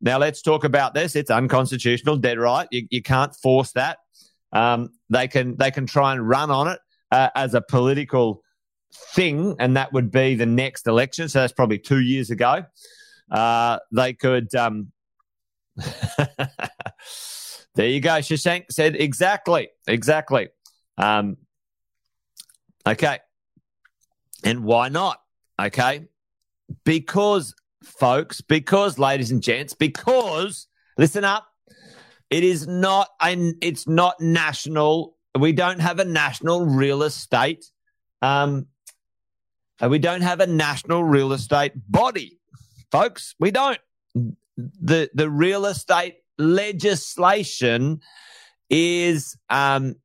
Now 0.06 0.20
let's 0.20 0.44
talk 0.44 0.64
about 0.64 0.94
this. 0.94 1.16
It's 1.16 1.32
unconstitutional, 1.32 2.18
dead 2.18 2.38
right. 2.38 2.68
You, 2.72 2.88
you 2.92 3.02
can't 3.02 3.36
force 3.36 3.72
that. 3.72 3.98
Um, 4.54 4.92
they 5.10 5.28
can 5.28 5.58
they 5.58 5.72
can 5.72 5.88
try 5.88 6.14
and 6.14 6.30
run 6.30 6.52
on 6.52 6.68
it 6.68 6.80
uh, 7.12 7.30
as 7.36 7.56
a 7.56 7.62
political 7.62 8.44
thing, 9.14 9.56
and 9.60 9.76
that 9.76 9.92
would 9.94 10.12
be 10.12 10.36
the 10.36 10.46
next 10.46 10.86
election. 10.86 11.28
So 11.28 11.42
that's 11.42 11.54
probably 11.54 11.80
two 11.80 12.00
years 12.00 12.30
ago. 12.30 12.66
Uh, 13.32 13.80
they 13.92 14.14
could. 14.14 14.54
Um, 14.54 14.92
there 17.76 17.88
you 17.88 18.00
go. 18.00 18.12
Shashank 18.20 18.66
said 18.70 18.96
exactly, 18.96 19.70
exactly. 19.88 20.50
Um, 21.00 21.38
okay, 22.88 23.18
and 24.44 24.64
why 24.64 24.90
not? 24.90 25.20
Okay, 25.60 26.06
because 26.84 27.56
folks, 27.86 28.42
because 28.42 29.00
ladies 29.00 29.32
and 29.32 29.42
gents, 29.42 29.74
because 29.74 30.68
listen 30.98 31.24
up. 31.24 31.48
It 32.30 32.44
is 32.44 32.68
not 32.68 33.10
an. 33.22 33.56
It's 33.62 33.88
not 33.88 34.20
national. 34.20 35.16
We 35.38 35.54
don't 35.54 35.80
have 35.80 36.00
a 36.00 36.06
national 36.06 36.66
real 36.66 37.04
estate 37.04 37.66
um, 38.26 38.68
we 39.88 40.00
don't 40.00 40.22
have 40.22 40.40
a 40.40 40.48
national 40.48 41.04
real 41.04 41.34
estate 41.34 41.74
body, 41.90 42.40
folks. 42.92 43.36
We 43.40 43.52
don't. 43.52 43.80
The 44.56 45.10
the 45.14 45.30
real 45.30 45.66
estate 45.66 46.16
legislation 46.38 48.00
is 48.70 49.38
um, 49.50 49.96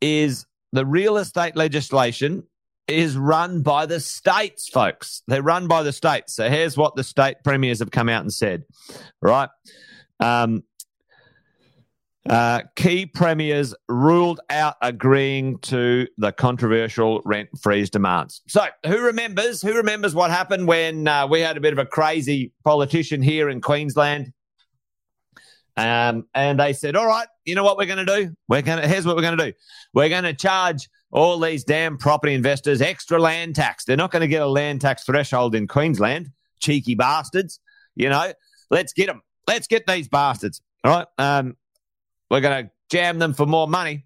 is 0.00 0.46
the 0.72 0.84
real 0.84 1.16
estate 1.16 1.56
legislation 1.56 2.42
is 2.90 3.16
run 3.16 3.62
by 3.62 3.86
the 3.86 4.00
states, 4.00 4.68
folks. 4.68 5.22
They're 5.26 5.42
run 5.42 5.68
by 5.68 5.82
the 5.82 5.92
states. 5.92 6.34
So 6.34 6.48
here's 6.48 6.76
what 6.76 6.96
the 6.96 7.04
state 7.04 7.38
premiers 7.44 7.78
have 7.78 7.90
come 7.90 8.08
out 8.08 8.22
and 8.22 8.32
said, 8.32 8.64
right? 9.22 9.48
Um, 10.18 10.64
uh, 12.28 12.62
key 12.76 13.06
premiers 13.06 13.74
ruled 13.88 14.40
out 14.50 14.76
agreeing 14.82 15.58
to 15.58 16.06
the 16.18 16.32
controversial 16.32 17.22
rent 17.24 17.48
freeze 17.60 17.88
demands. 17.88 18.42
So, 18.46 18.66
who 18.86 19.00
remembers? 19.00 19.62
Who 19.62 19.74
remembers 19.74 20.14
what 20.14 20.30
happened 20.30 20.68
when 20.68 21.08
uh, 21.08 21.26
we 21.26 21.40
had 21.40 21.56
a 21.56 21.60
bit 21.60 21.72
of 21.72 21.78
a 21.78 21.86
crazy 21.86 22.52
politician 22.62 23.22
here 23.22 23.48
in 23.48 23.62
Queensland? 23.62 24.32
Um, 25.76 26.26
and 26.34 26.58
they 26.58 26.72
said, 26.72 26.96
"All 26.96 27.06
right, 27.06 27.28
you 27.44 27.54
know 27.54 27.64
what 27.64 27.78
we're 27.78 27.86
going 27.86 28.04
to 28.04 28.16
do? 28.24 28.34
We're 28.48 28.62
going 28.62 28.80
to 28.80 28.88
here's 28.88 29.06
what 29.06 29.16
we're 29.16 29.22
going 29.22 29.38
to 29.38 29.46
do. 29.46 29.52
We're 29.94 30.08
going 30.08 30.24
to 30.24 30.34
charge 30.34 30.88
all 31.10 31.38
these 31.38 31.64
damn 31.64 31.98
property 31.98 32.34
investors 32.34 32.80
extra 32.80 33.18
land 33.18 33.56
tax. 33.56 33.84
They're 33.84 33.96
not 33.96 34.10
going 34.10 34.20
to 34.20 34.28
get 34.28 34.42
a 34.42 34.46
land 34.46 34.80
tax 34.80 35.04
threshold 35.04 35.54
in 35.54 35.66
Queensland, 35.66 36.30
cheeky 36.60 36.94
bastards. 36.94 37.60
You 37.96 38.08
know, 38.08 38.32
let's 38.70 38.92
get 38.92 39.06
them. 39.06 39.22
Let's 39.46 39.66
get 39.66 39.86
these 39.86 40.08
bastards. 40.08 40.60
All 40.84 40.92
right. 40.92 41.06
Um, 41.18 41.56
we're 42.30 42.40
going 42.40 42.64
to 42.64 42.70
jam 42.90 43.18
them 43.18 43.34
for 43.34 43.46
more 43.46 43.66
money. 43.66 44.04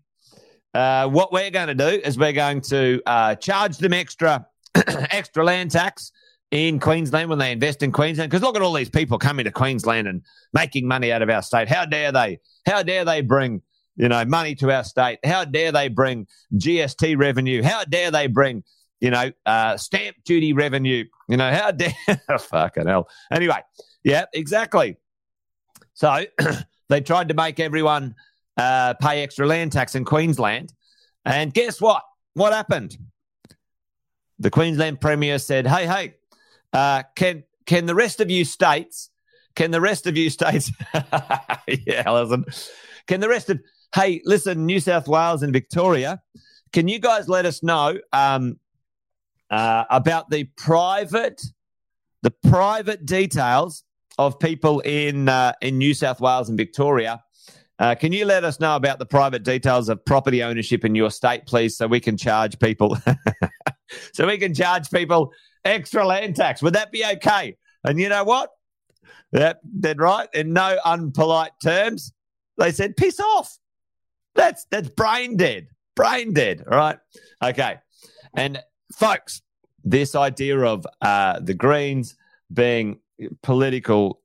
Uh, 0.73 1.09
what 1.09 1.33
we're 1.33 1.51
going 1.51 1.69
to 1.69 1.75
do 1.75 2.01
is 2.05 2.19
we're 2.19 2.33
going 2.33 2.61
to 2.61 3.01
uh, 3.07 3.35
charge 3.37 3.79
them 3.79 3.93
extra 3.93 4.47
extra 4.75 5.45
land 5.45 5.71
tax 5.71 6.11
in 6.51 6.79
Queensland 6.79 7.31
when 7.31 7.39
they 7.39 7.53
invest 7.53 7.83
in 7.83 7.93
Queensland. 7.93 8.31
Because 8.31 8.43
look 8.43 8.57
at 8.57 8.63
all 8.63 8.73
these 8.73 8.91
people 8.91 9.19
coming 9.19 9.45
to 9.45 9.51
Queensland 9.51 10.09
and 10.09 10.23
making 10.53 10.87
money 10.87 11.13
out 11.13 11.23
of 11.23 11.31
our 11.31 11.43
state. 11.43 11.69
How 11.69 11.85
dare 11.85 12.13
they? 12.13 12.39
How 12.67 12.83
dare 12.83 13.05
they 13.05 13.21
bring 13.21 13.63
you 13.97 14.09
know 14.09 14.25
money 14.25 14.55
to 14.57 14.71
our 14.71 14.85
state? 14.85 15.19
How 15.25 15.45
dare 15.45 15.73
they 15.73 15.89
bring 15.89 16.27
GST 16.55 17.19
revenue? 17.19 17.63
How 17.63 17.85
dare 17.85 18.11
they 18.11 18.27
bring 18.27 18.65
you 19.01 19.11
know 19.11 19.31
uh, 19.47 19.77
stamp 19.77 20.17
duty 20.25 20.53
revenue? 20.53 21.05
You 21.29 21.37
know 21.37 21.51
how 21.53 21.71
dare 21.73 21.93
fucking 22.39 22.87
hell. 22.87 23.09
Anyway, 23.33 23.59
yeah, 24.03 24.25
exactly. 24.33 24.97
So 25.95 26.25
They 26.89 27.01
tried 27.01 27.29
to 27.29 27.35
make 27.35 27.61
everyone 27.61 28.15
uh, 28.57 28.95
pay 28.95 29.23
extra 29.23 29.47
land 29.47 29.73
tax 29.73 29.95
in 29.95 30.05
Queensland. 30.05 30.73
And 31.25 31.53
guess 31.53 31.81
what? 31.81 32.03
What 32.35 32.53
happened? 32.53 32.97
The 34.39 34.51
Queensland 34.51 35.01
Premier 35.01 35.39
said, 35.39 35.67
hey, 35.67 35.87
hey, 35.87 36.15
uh, 36.75 37.05
can, 37.17 37.45
can 37.65 37.87
the 37.87 37.95
rest 37.95 38.21
of 38.21 38.31
you 38.31 38.45
states, 38.45 39.11
can 39.55 39.71
the 39.71 39.81
rest 39.81 40.07
of 40.07 40.17
you 40.17 40.29
states, 40.29 40.71
yeah, 41.87 42.11
listen, 42.11 42.45
can 43.07 43.21
the 43.21 43.29
rest 43.29 43.49
of, 43.49 43.61
hey, 43.95 44.21
listen, 44.25 44.67
New 44.67 44.81
South 44.81 45.09
Wales 45.09 45.43
and 45.43 45.53
Victoria, 45.53 46.21
can 46.73 46.89
you 46.89 46.99
guys 46.99 47.29
let 47.29 47.47
us 47.47 47.63
know 47.63 47.97
um, 48.13 48.59
uh, 49.51 49.85
about 49.91 50.31
the 50.31 50.45
private, 50.57 51.41
the 52.23 52.33
private 52.33 53.07
details 53.07 53.85
of 54.19 54.39
people 54.39 54.81
in 54.81 55.29
uh, 55.29 55.53
in 55.61 55.79
New 55.79 55.95
South 55.95 56.21
Wales 56.21 56.49
and 56.49 56.59
Victoria. 56.59 57.23
Uh, 57.79 57.95
can 57.95 58.13
you 58.13 58.25
let 58.25 58.45
us 58.45 58.61
know 58.61 58.77
about 58.77 59.01
the 59.01 59.07
private 59.07 59.43
details 59.43 59.89
of 59.89 60.05
property 60.05 60.43
ownership 60.43 60.85
in 60.85 60.95
your 60.95 61.11
state, 61.11 61.45
please, 61.47 61.77
so 61.77 61.87
we 61.89 61.99
can 61.99 62.17
charge 62.17 62.59
people, 62.61 62.97
so 64.13 64.27
we 64.27 64.39
can 64.39 64.55
charge 64.55 64.91
people 64.91 65.33
extra 65.65 66.07
land 66.07 66.37
tax? 66.37 66.63
Would 66.63 66.75
that 66.75 66.93
be 66.93 67.05
okay? 67.05 67.57
And 67.85 68.01
you 68.01 68.09
know 68.09 68.25
what? 68.25 68.51
That 69.33 69.61
dead 69.81 69.99
right. 69.99 70.29
In 70.33 70.53
no 70.53 70.79
unpolite 70.85 71.59
terms, 71.63 72.13
they 72.59 72.73
said, 72.73 72.97
"Piss 72.97 73.19
off." 73.21 73.59
That's 74.35 74.67
that's 74.71 74.89
brain 74.89 75.37
dead. 75.37 75.69
Brain 75.97 76.33
dead. 76.33 76.65
All 76.71 76.77
right. 76.77 76.99
Okay. 77.43 77.77
And 78.37 78.61
folks, 78.93 79.43
this 79.85 80.15
idea 80.15 80.59
of 80.61 80.87
uh, 81.01 81.41
the 81.41 81.55
Greens 81.55 82.17
being 82.53 83.01
political 83.43 84.21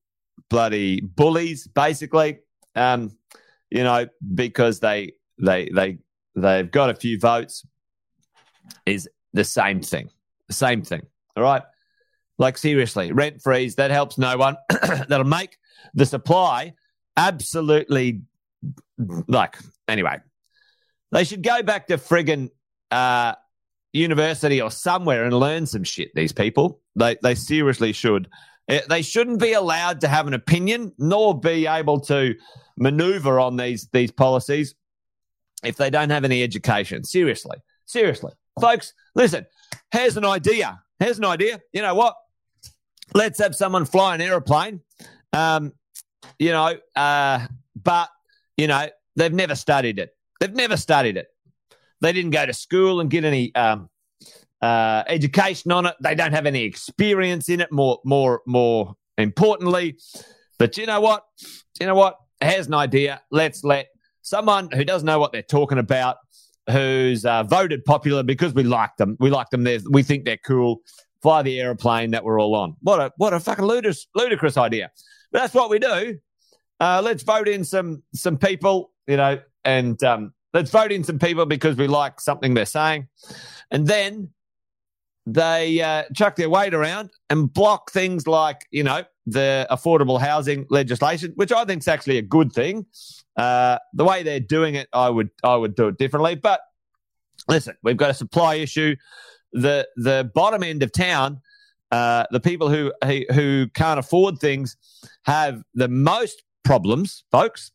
bloody 0.50 1.02
bullies, 1.02 1.68
basically. 1.68 2.40
Um, 2.76 3.12
you 3.70 3.84
know, 3.84 4.08
because 4.34 4.80
they 4.80 5.14
they 5.40 5.70
they 5.74 6.00
they've 6.36 6.70
got 6.70 6.90
a 6.90 6.96
few 6.96 7.20
votes 7.20 7.66
is 8.86 9.10
the 9.34 9.44
same 9.44 9.82
thing. 9.82 10.10
The 10.48 10.54
same 10.54 10.82
thing. 10.82 11.02
All 11.36 11.44
right. 11.44 11.62
Like 12.38 12.58
seriously, 12.58 13.12
rent 13.12 13.42
freeze 13.42 13.76
that 13.76 13.92
helps 13.92 14.18
no 14.18 14.38
one. 14.38 14.56
That'll 14.70 15.26
make 15.26 15.58
the 15.94 16.06
supply 16.06 16.74
absolutely 17.18 18.22
like 19.28 19.58
anyway. 19.88 20.18
They 21.12 21.24
should 21.24 21.44
go 21.44 21.64
back 21.64 21.88
to 21.88 21.98
friggin' 21.98 22.50
uh, 22.92 23.34
university 23.94 24.62
or 24.62 24.72
somewhere 24.72 25.26
and 25.26 25.34
learn 25.38 25.66
some 25.66 25.84
shit. 25.84 26.14
These 26.16 26.32
people, 26.32 26.82
they 26.96 27.18
they 27.22 27.36
seriously 27.36 27.92
should. 27.92 28.30
Eh, 28.70 28.82
They 28.88 29.02
shouldn't 29.02 29.40
be 29.40 29.54
allowed 29.54 30.02
to 30.02 30.08
have 30.08 30.28
an 30.28 30.34
opinion, 30.34 30.94
nor 30.98 31.38
be 31.40 31.68
able 31.68 32.00
to 32.02 32.36
maneuver 32.78 33.40
on 33.40 33.58
these 33.58 33.90
these 33.92 34.12
policies 34.12 34.76
if 35.64 35.76
they 35.76 35.90
don't 35.90 36.10
have 36.10 36.24
any 36.24 36.44
education. 36.44 37.04
Seriously, 37.04 37.58
seriously, 37.86 38.32
folks. 38.60 38.94
Listen, 39.16 39.46
here's 39.92 40.18
an 40.18 40.26
idea. 40.26 40.82
Here's 41.00 41.18
an 41.18 41.26
idea. 41.26 41.62
You 41.74 41.82
know 41.82 41.96
what? 41.96 42.16
Let's 43.14 43.40
have 43.40 43.56
someone 43.56 43.86
fly 43.86 44.16
an 44.16 44.22
aeroplane. 44.22 44.82
Um, 45.34 45.74
you 46.38 46.52
know, 46.52 46.76
uh, 46.96 47.48
but 47.82 48.10
you 48.58 48.68
know 48.68 48.88
they've 49.16 49.34
never 49.34 49.56
studied 49.56 50.00
it. 50.00 50.16
They've 50.40 50.54
never 50.54 50.78
studied 50.78 51.18
it. 51.18 51.28
They 52.02 52.14
didn't 52.14 52.32
go 52.32 52.46
to 52.46 52.54
school 52.54 53.02
and 53.02 53.10
get 53.10 53.26
any 53.26 53.54
um, 53.56 53.90
uh, 54.62 55.04
education 55.08 55.72
on 55.72 55.86
it. 55.86 55.96
They 56.02 56.16
don't 56.16 56.34
have 56.34 56.46
any 56.46 56.64
experience 56.64 57.50
in 57.50 57.62
it. 57.62 57.72
More, 57.72 58.00
more, 58.06 58.42
more 58.46 58.96
importantly, 59.18 59.98
but 60.58 60.78
you 60.78 60.86
know 60.86 61.02
what? 61.02 61.26
You 61.80 61.88
know 61.88 61.96
what? 61.96 62.18
Here's 62.42 62.68
an 62.68 62.74
idea. 62.74 63.22
Let's 63.32 63.64
let 63.64 63.88
someone 64.22 64.70
who 64.72 64.86
doesn't 64.86 65.06
know 65.06 65.20
what 65.20 65.32
they're 65.32 65.42
talking 65.42 65.78
about, 65.78 66.18
who's 66.70 67.26
uh, 67.26 67.44
voted 67.44 67.84
popular 67.86 68.24
because 68.24 68.54
we 68.54 68.64
like 68.64 68.96
them, 68.98 69.18
we 69.20 69.30
like 69.30 69.50
them. 69.50 69.64
They're, 69.64 69.80
we 69.90 70.04
think 70.04 70.26
they're 70.26 70.38
cool. 70.38 70.82
Fly 71.22 71.42
the 71.42 71.60
aeroplane 71.60 72.12
that 72.12 72.24
we're 72.24 72.40
all 72.40 72.56
on. 72.56 72.76
What 72.82 73.00
a 73.00 73.12
what 73.18 73.34
a 73.34 73.40
fucking 73.40 73.66
ludicrous, 73.66 74.08
ludicrous 74.16 74.58
idea. 74.58 74.92
But 75.32 75.40
that's 75.40 75.54
what 75.54 75.70
we 75.70 75.80
do. 75.80 76.18
Uh, 76.80 77.02
let's 77.04 77.24
vote 77.24 77.48
in 77.48 77.64
some 77.64 78.04
some 78.14 78.38
people, 78.38 78.92
you 79.08 79.18
know, 79.18 79.40
and 79.66 80.02
um, 80.04 80.34
let's 80.54 80.72
vote 80.72 80.92
in 80.92 81.04
some 81.04 81.20
people 81.20 81.46
because 81.46 81.76
we 81.76 81.88
like 81.88 82.22
something 82.22 82.54
they're 82.54 82.66
saying, 82.66 83.08
and 83.70 83.86
then 83.86 84.30
they 85.26 85.82
uh, 85.82 86.04
chuck 86.16 86.36
their 86.36 86.50
weight 86.50 86.74
around 86.74 87.12
and 87.30 87.54
block 87.54 87.92
things 87.92 88.26
like 88.26 88.66
you 88.72 88.84
know 88.84 89.04
the 89.26 89.68
affordable 89.70 90.20
housing 90.20 90.66
legislation, 90.70 91.34
which 91.36 91.52
I 91.52 91.66
think 91.66 91.82
is 91.82 91.88
actually 91.88 92.18
a 92.18 92.24
good 92.24 92.52
thing. 92.52 92.86
Uh, 93.40 93.80
the 93.94 94.04
way 94.04 94.22
they're 94.24 94.42
doing 94.42 94.76
it, 94.76 94.90
I 94.92 95.10
would 95.10 95.30
I 95.44 95.56
would 95.56 95.76
do 95.76 95.88
it 95.88 95.98
differently. 95.98 96.36
But 96.36 96.60
listen, 97.48 97.76
we've 97.84 97.98
got 97.98 98.10
a 98.10 98.14
supply 98.14 98.56
issue. 98.56 98.96
The 99.54 99.88
the 99.96 100.30
bottom 100.36 100.62
end 100.62 100.84
of 100.84 100.92
town, 100.92 101.42
uh, 101.92 102.26
the 102.32 102.42
people 102.42 102.70
who, 102.70 102.92
who 103.34 103.68
can't 103.74 104.00
afford 104.00 104.40
things, 104.40 104.76
have 105.24 105.64
the 105.74 105.88
most 105.88 106.44
problems, 106.64 107.24
folks. 107.32 107.72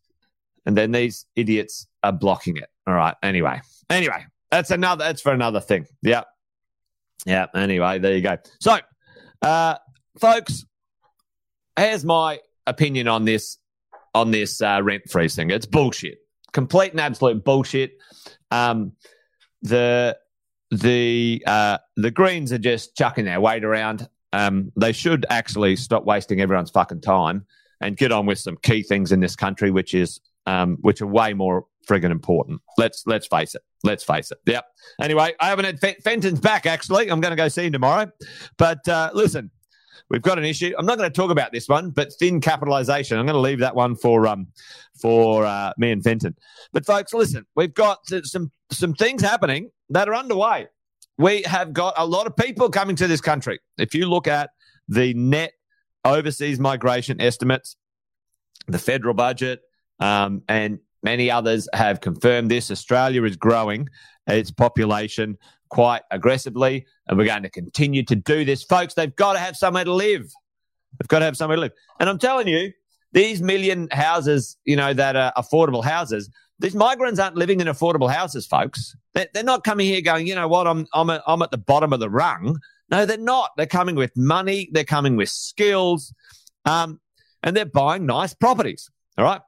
And 0.67 0.77
then 0.77 0.93
these 0.93 1.27
idiots 1.35 1.87
are 2.03 2.13
blocking 2.13 2.57
it. 2.57 2.69
All 2.87 2.95
right. 2.95 3.17
Anyway, 3.23 3.61
anyway, 3.89 4.27
that's 4.51 4.71
another. 4.71 5.05
That's 5.05 5.23
for 5.23 5.33
another 5.33 5.61
thing. 5.61 5.87
Yeah. 6.03 6.25
Yeah. 7.27 7.47
Anyway, 7.55 7.99
there 7.99 8.15
you 8.15 8.21
go. 8.21 8.37
So, 8.61 8.79
uh, 9.41 9.77
folks, 10.21 10.65
here's 11.79 12.05
my 12.05 12.41
opinion 12.67 13.09
on 13.09 13.25
this 13.25 13.59
on 14.15 14.31
this 14.31 14.61
uh, 14.61 14.81
rent 14.83 15.11
freeze 15.11 15.35
thing. 15.35 15.51
It's 15.51 15.67
bullshit, 15.67 16.19
complete 16.53 16.93
and 16.93 17.01
absolute 17.01 17.45
bullshit. 17.45 17.99
Um, 18.51 18.93
the 19.63 20.17
the 20.71 21.43
uh, 21.47 21.79
the 21.97 22.11
Greens 22.11 22.53
are 22.53 22.59
just 22.59 22.97
chucking 22.97 23.25
their 23.25 23.41
weight 23.41 23.65
around. 23.65 24.09
Um, 24.33 24.73
they 24.77 24.93
should 24.93 25.27
actually 25.31 25.77
stop 25.77 26.05
wasting 26.05 26.41
everyone's 26.41 26.71
fucking 26.71 27.01
time 27.03 27.47
and 27.81 27.97
get 27.97 28.13
on 28.13 28.27
with 28.27 28.39
some 28.39 28.57
key 28.63 28.83
things 28.83 29.13
in 29.13 29.21
this 29.21 29.37
country, 29.37 29.71
which 29.71 29.95
is 29.95 30.21
um, 30.47 30.79
which 30.81 31.01
are 31.01 31.07
way 31.07 31.35
more 31.35 31.67
friggin' 31.87 32.11
important. 32.11 32.61
Let's 32.79 33.07
let's 33.07 33.27
face 33.27 33.55
it. 33.55 33.63
Let's 33.83 34.03
face 34.03 34.31
it. 34.31 34.39
Yep. 34.47 34.65
Anyway, 35.01 35.35
I 35.39 35.49
haven't 35.49 35.67
had 35.67 35.81
Fen- 35.81 36.01
Fenton's 36.03 36.41
back 36.41 36.67
actually. 36.67 37.11
I'm 37.11 37.21
going 37.21 37.33
to 37.33 37.37
go 37.37 37.49
see 37.49 37.67
him 37.67 37.73
tomorrow. 37.73 38.11
But 38.57 38.87
uh, 38.89 39.11
listen, 39.15 39.51
we've 40.09 40.23
got 40.23 40.39
an 40.39 40.45
issue. 40.45 40.73
I'm 40.79 40.87
not 40.87 40.99
going 40.99 41.11
to 41.11 41.15
talk 41.15 41.31
about 41.31 41.53
this 41.53 41.69
one, 41.69 41.91
but 41.91 42.13
thin 42.13 42.41
capitalisation. 42.41 43.19
I'm 43.19 43.27
going 43.27 43.35
to 43.35 43.41
leave 43.41 43.61
that 43.61 43.75
one 43.75 43.97
for 43.97 44.27
um 44.27 44.49
for 45.01 45.45
uh, 45.45 45.73
me 45.77 45.91
and 45.91 46.03
Fenton. 46.03 46.37
But 46.73 46.87
folks, 46.87 47.13
listen, 47.13 47.47
we've 47.55 47.75
got 47.75 48.01
some 48.25 48.51
some 48.71 48.95
things 48.95 49.23
happening 49.23 49.71
that 49.91 50.09
are 50.09 50.15
underway. 50.15 50.69
We 51.19 51.43
have 51.43 51.73
got 51.73 51.95
a 51.97 52.07
lot 52.07 52.27
of 52.27 52.37
people 52.37 52.69
coming 52.71 52.97
to 52.97 53.07
this 53.07 53.21
country. 53.21 53.61
If 53.79 53.95
you 53.95 54.07
look 54.09 54.27
at 54.27 54.51
the 54.89 55.15
net 55.15 55.53
overseas 56.05 56.59
migration 56.59 57.21
estimates, 57.21 57.77
the 58.67 58.79
federal 58.79 59.15
budget, 59.15 59.61
um, 60.01 60.43
and 60.49 60.81
many 61.05 61.31
others 61.31 61.69
have 61.73 62.01
confirmed 62.01 62.51
this. 62.51 62.71
Australia 62.71 63.23
is 63.25 63.37
growing 63.37 63.89
its 64.27 64.51
population 64.51 65.39
quite 65.69 66.03
aggressively, 66.11 66.87
and 67.07 67.19
we're 67.19 67.27
going 67.27 67.43
to 67.43 67.51
continue 67.51 68.03
to 68.05 68.17
do 68.17 68.45
this. 68.45 68.63
Folks, 68.63 68.95
they've 68.95 69.15
got 69.15 69.35
to 69.35 69.39
have 69.39 69.57
somewhere 69.57 69.85
to 69.85 69.93
live. 69.93 70.33
They've 70.99 71.09
got 71.09 71.21
to 71.21 71.25
have 71.25 71.37
somewhere 71.37 71.57
to 71.57 71.61
live. 71.63 71.73
And 72.01 72.09
I'm 72.09 72.19
telling 72.19 72.49
you, 72.49 72.73
these 73.13 73.43
million 73.43 73.89
houses, 73.91 74.57
you 74.65 74.77
know, 74.77 74.93
that 74.93 75.17
are 75.17 75.33
affordable 75.37 75.85
houses, 75.85 76.31
these 76.59 76.75
migrants 76.75 77.21
aren't 77.21 77.37
living 77.37 77.61
in 77.61 77.67
affordable 77.67 78.11
houses, 78.11 78.47
folks. 78.47 78.97
They're, 79.13 79.45
not 79.45 79.65
coming 79.65 79.87
here 79.87 80.01
going, 80.01 80.27
you 80.27 80.35
know 80.35 80.49
what, 80.49 80.67
I'm, 80.67 80.87
I'm, 80.93 81.11
a, 81.11 81.23
I'm 81.27 81.43
at 81.43 81.51
the 81.51 81.59
bottom 81.59 81.93
of 81.93 82.01
the 82.01 82.11
rung. 82.11 82.59
No, 82.91 83.07
they're 83.07 83.19
not. 83.19 83.51
They're 83.57 83.67
coming 83.67 83.95
with 83.95 84.17
money, 84.17 84.69
they're 84.73 84.85
coming 84.85 85.17
with 85.17 85.29
skills, 85.29 86.13
um, 86.65 87.01
and 87.43 87.57
they're 87.57 87.65
buying 87.65 88.07
nice 88.07 88.35
properties. 88.35 88.91
All 89.19 89.25
right. 89.25 89.41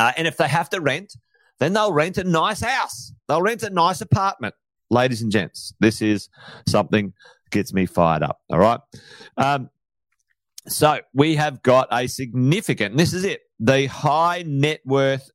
Uh, 0.00 0.12
and 0.16 0.26
if 0.26 0.38
they 0.38 0.48
have 0.48 0.70
to 0.70 0.80
rent, 0.80 1.14
then 1.58 1.74
they'll 1.74 1.92
rent 1.92 2.16
a 2.16 2.24
nice 2.24 2.62
house. 2.62 3.12
They'll 3.28 3.42
rent 3.42 3.62
a 3.62 3.68
nice 3.68 4.00
apartment. 4.00 4.54
Ladies 4.88 5.20
and 5.20 5.30
gents, 5.30 5.74
this 5.78 6.00
is 6.00 6.30
something 6.66 7.12
gets 7.50 7.74
me 7.74 7.84
fired 7.84 8.22
up. 8.22 8.40
All 8.48 8.58
right. 8.58 8.80
Um, 9.36 9.68
so 10.66 11.00
we 11.12 11.36
have 11.36 11.62
got 11.62 11.88
a 11.92 12.06
significant, 12.06 12.96
this 12.96 13.12
is 13.12 13.24
it, 13.24 13.42
the 13.58 13.86
high 13.86 14.42
net 14.46 14.80
worth 14.86 15.30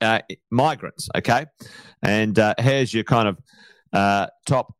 uh, 0.00 0.20
migrants. 0.52 1.08
Okay. 1.16 1.46
And 2.00 2.38
uh, 2.38 2.54
here's 2.58 2.94
your 2.94 3.04
kind 3.04 3.26
of 3.26 3.38
uh, 3.92 4.28
top 4.46 4.72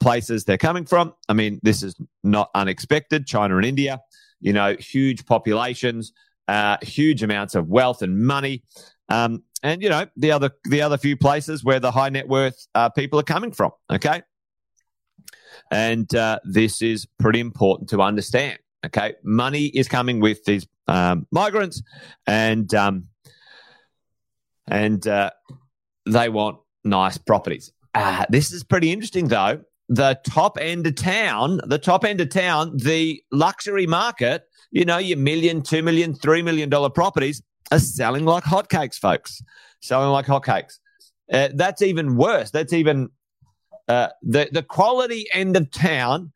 places 0.00 0.44
they're 0.44 0.58
coming 0.58 0.86
from. 0.86 1.14
I 1.28 1.34
mean, 1.34 1.60
this 1.62 1.84
is 1.84 1.94
not 2.24 2.50
unexpected. 2.52 3.28
China 3.28 3.58
and 3.58 3.64
India, 3.64 4.00
you 4.40 4.52
know, 4.52 4.74
huge 4.76 5.24
populations, 5.24 6.12
uh, 6.48 6.76
huge 6.82 7.22
amounts 7.22 7.54
of 7.54 7.68
wealth 7.68 8.02
and 8.02 8.18
money. 8.18 8.62
Um, 9.08 9.42
and 9.62 9.82
you 9.82 9.88
know 9.88 10.06
the 10.16 10.32
other 10.32 10.50
the 10.64 10.82
other 10.82 10.98
few 10.98 11.16
places 11.16 11.64
where 11.64 11.80
the 11.80 11.90
high 11.90 12.08
net 12.08 12.28
worth 12.28 12.66
uh, 12.74 12.88
people 12.90 13.18
are 13.18 13.24
coming 13.24 13.52
from. 13.52 13.72
Okay, 13.90 14.22
and 15.70 16.12
uh, 16.14 16.38
this 16.44 16.82
is 16.82 17.06
pretty 17.18 17.40
important 17.40 17.90
to 17.90 18.02
understand. 18.02 18.58
Okay, 18.84 19.14
money 19.24 19.66
is 19.66 19.88
coming 19.88 20.20
with 20.20 20.44
these 20.44 20.66
um, 20.86 21.26
migrants, 21.30 21.82
and 22.26 22.72
um, 22.74 23.06
and 24.68 25.06
uh, 25.06 25.30
they 26.06 26.28
want 26.28 26.58
nice 26.84 27.18
properties. 27.18 27.72
Uh, 27.94 28.26
this 28.28 28.52
is 28.52 28.62
pretty 28.62 28.92
interesting, 28.92 29.28
though. 29.28 29.60
The 29.88 30.18
top 30.28 30.58
end 30.60 30.86
of 30.86 30.96
town, 30.96 31.60
the 31.64 31.78
top 31.78 32.04
end 32.04 32.20
of 32.20 32.28
town, 32.28 32.76
the 32.76 33.22
luxury 33.30 33.86
market, 33.86 34.42
you 34.70 34.84
know, 34.84 34.98
your 34.98 35.18
million, 35.18 35.62
two 35.62 35.82
million, 35.82 36.14
three 36.14 36.42
million 36.42 36.68
dollar 36.68 36.90
properties 36.90 37.42
are 37.70 37.78
selling 37.78 38.24
like 38.24 38.44
hotcakes, 38.44 38.96
folks. 38.96 39.42
Selling 39.80 40.10
like 40.10 40.26
hotcakes. 40.26 40.78
Uh, 41.32 41.48
that's 41.54 41.82
even 41.82 42.16
worse. 42.16 42.50
That's 42.50 42.72
even 42.72 43.10
uh, 43.88 44.08
the 44.22 44.48
the 44.50 44.62
quality 44.62 45.26
end 45.32 45.56
of 45.56 45.70
town 45.70 46.32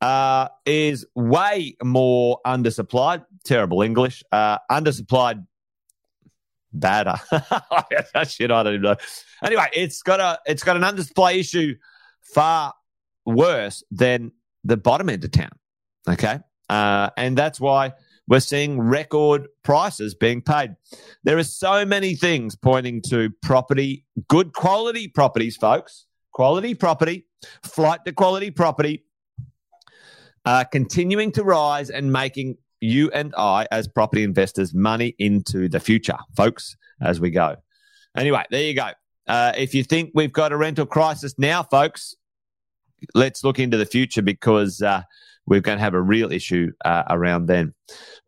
uh, 0.00 0.48
is 0.66 1.06
way 1.14 1.76
more 1.82 2.40
undersupplied. 2.46 3.24
Terrible 3.44 3.82
English. 3.82 4.22
Uh, 4.32 4.58
undersupplied. 4.70 5.46
Badder. 6.76 7.14
that 7.30 8.26
Shit, 8.28 8.50
I 8.50 8.62
don't 8.64 8.74
even 8.74 8.82
know. 8.82 8.96
Anyway, 9.44 9.66
it's 9.74 10.02
got 10.02 10.18
a 10.20 10.40
it's 10.44 10.64
got 10.64 10.76
an 10.76 10.82
undersupply 10.82 11.38
issue 11.38 11.76
far 12.20 12.74
worse 13.26 13.82
than 13.90 14.32
the 14.64 14.76
bottom 14.76 15.08
end 15.08 15.24
of 15.24 15.30
town. 15.30 15.52
Okay, 16.08 16.38
uh, 16.68 17.10
and 17.16 17.36
that's 17.36 17.60
why 17.60 17.92
we're 18.26 18.40
seeing 18.40 18.80
record 18.80 19.48
prices 19.62 20.14
being 20.14 20.40
paid. 20.40 20.76
There 21.24 21.36
are 21.38 21.44
so 21.44 21.84
many 21.84 22.14
things 22.14 22.56
pointing 22.56 23.02
to 23.08 23.30
property, 23.42 24.04
good 24.28 24.52
quality 24.52 25.08
properties, 25.08 25.56
folks, 25.56 26.06
quality 26.32 26.74
property, 26.74 27.26
flight 27.62 28.04
to 28.06 28.12
quality 28.12 28.50
property, 28.50 29.04
uh, 30.44 30.64
continuing 30.64 31.32
to 31.32 31.44
rise 31.44 31.90
and 31.90 32.12
making 32.12 32.56
you 32.80 33.10
and 33.12 33.34
I, 33.36 33.66
as 33.70 33.88
property 33.88 34.22
investors, 34.22 34.74
money 34.74 35.14
into 35.18 35.68
the 35.68 35.80
future, 35.80 36.18
folks, 36.36 36.76
as 37.00 37.20
we 37.20 37.30
go. 37.30 37.56
Anyway, 38.16 38.44
there 38.50 38.62
you 38.62 38.74
go. 38.74 38.90
Uh, 39.26 39.52
if 39.56 39.74
you 39.74 39.82
think 39.82 40.10
we've 40.14 40.32
got 40.32 40.52
a 40.52 40.56
rental 40.56 40.86
crisis 40.86 41.34
now, 41.38 41.62
folks, 41.62 42.14
let's 43.14 43.44
look 43.44 43.58
into 43.58 43.76
the 43.76 43.86
future 43.86 44.22
because 44.22 44.82
uh, 44.82 45.02
we're 45.46 45.60
going 45.60 45.78
to 45.78 45.84
have 45.84 45.94
a 45.94 46.02
real 46.02 46.32
issue 46.32 46.72
uh, 46.84 47.04
around 47.10 47.46
then. 47.46 47.74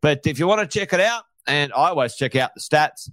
But 0.02 0.26
if 0.26 0.38
you 0.38 0.46
want 0.46 0.68
to 0.68 0.78
check 0.78 0.92
it 0.92 1.00
out, 1.00 1.24
and 1.46 1.72
I 1.72 1.90
always 1.90 2.16
check 2.16 2.36
out 2.36 2.54
the 2.54 2.60
stats. 2.60 3.10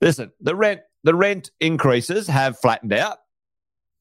Listen, 0.00 0.32
the 0.40 0.56
rent 0.56 0.80
the 1.04 1.14
rent 1.14 1.50
increases 1.60 2.26
have 2.28 2.58
flattened 2.58 2.92
out. 2.92 3.18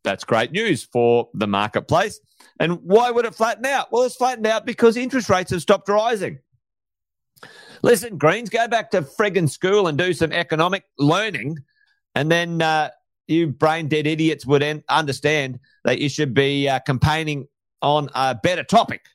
That's 0.04 0.24
great 0.24 0.52
news 0.52 0.84
for 0.84 1.30
the 1.34 1.48
marketplace. 1.48 2.20
And 2.60 2.80
why 2.84 3.12
would 3.12 3.26
it 3.26 3.36
flatten 3.36 3.66
out? 3.66 3.92
Well, 3.92 4.04
it's 4.04 4.16
flattened 4.16 4.48
out 4.48 4.66
because 4.66 4.98
interest 4.98 5.30
rates 5.30 5.52
have 5.52 5.62
stopped 5.62 5.90
rising. 5.90 6.40
Listen, 7.84 8.18
Greens, 8.18 8.50
go 8.50 8.68
back 8.68 8.92
to 8.92 9.02
friggin' 9.02 9.50
school 9.50 9.88
and 9.88 9.98
do 9.98 10.14
some 10.14 10.32
economic 10.32 10.84
learning, 11.00 11.58
and 12.14 12.32
then 12.32 12.62
uh, 12.62 12.90
you 13.32 13.48
brain 13.48 13.88
dead 13.88 14.06
idiots 14.08 14.46
would 14.46 14.64
en- 14.64 14.84
understand 14.90 15.60
that 15.84 16.00
you 16.00 16.10
should 16.10 16.34
be 16.34 16.68
uh, 16.70 16.80
campaigning 16.80 17.48
on 17.82 18.10
a 18.14 18.36
better 18.36 18.64
topic 18.64 19.06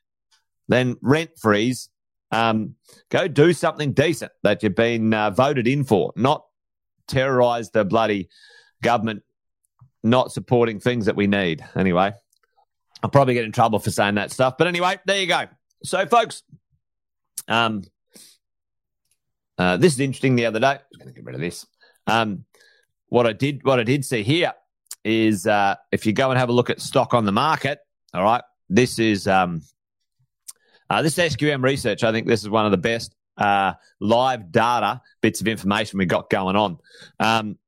than 0.69 0.97
rent 1.03 1.31
freeze. 1.39 1.89
Um, 2.33 2.75
go 3.11 3.29
do 3.29 3.53
something 3.53 3.93
decent 3.93 4.33
that 4.43 4.63
you've 4.63 4.75
been 4.75 5.15
uh, 5.15 5.31
voted 5.31 5.69
in 5.69 5.85
for, 5.85 6.13
not 6.17 6.45
terrorize 7.07 7.71
the 7.71 7.85
bloody 7.85 8.29
government 8.83 9.23
not 10.03 10.33
supporting 10.33 10.81
things 10.81 11.07
that 11.07 11.17
we 11.17 11.27
need. 11.27 11.65
Anyway, 11.75 12.13
I'll 13.03 13.11
probably 13.11 13.35
get 13.35 13.45
in 13.45 13.53
trouble 13.53 13.79
for 13.79 13.91
saying 13.91 14.15
that 14.15 14.31
stuff. 14.31 14.57
But 14.57 14.69
anyway, 14.69 14.99
there 15.05 15.21
you 15.21 15.27
go. 15.27 15.45
So, 15.83 16.07
folks, 16.07 16.43
um, 17.49 17.83
uh, 19.59 19.77
this 19.77 19.95
is 19.95 20.01
interesting. 20.01 20.37
The 20.37 20.47
other 20.47 20.61
day, 20.61 20.79
I'm 20.79 20.99
going 20.99 21.09
to 21.09 21.15
get 21.15 21.25
rid 21.25 21.35
of 21.35 21.41
this. 21.41 21.67
Um, 22.07 22.45
what 23.09 23.27
I 23.27 23.33
did, 23.33 23.65
what 23.65 23.79
I 23.79 23.83
did 23.83 24.05
see 24.05 24.23
here 24.23 24.53
is 25.05 25.47
uh, 25.47 25.77
if 25.93 26.07
you 26.07 26.13
go 26.13 26.31
and 26.31 26.39
have 26.39 26.49
a 26.49 26.53
look 26.53 26.71
at 26.71 26.81
stock 26.81 27.15
on 27.15 27.25
the 27.25 27.33
market. 27.33 27.79
All 28.15 28.23
right, 28.23 28.43
this 28.69 28.99
is 28.99 29.29
um, 29.29 29.63
uh, 30.89 31.03
this 31.03 31.19
is 31.19 31.37
SQM 31.37 31.63
research. 31.63 32.05
I 32.05 32.13
think 32.13 32.27
this 32.27 32.43
is 32.43 32.49
one 32.49 32.65
of 32.65 32.71
the 32.71 32.79
best 32.79 33.15
uh, 33.37 33.75
live 34.01 34.51
data 34.51 35.03
bits 35.21 35.41
of 35.41 35.49
information 35.49 35.99
we 35.99 36.07
got 36.07 36.31
going 36.31 36.57
on. 36.57 36.79
Um, 37.21 37.59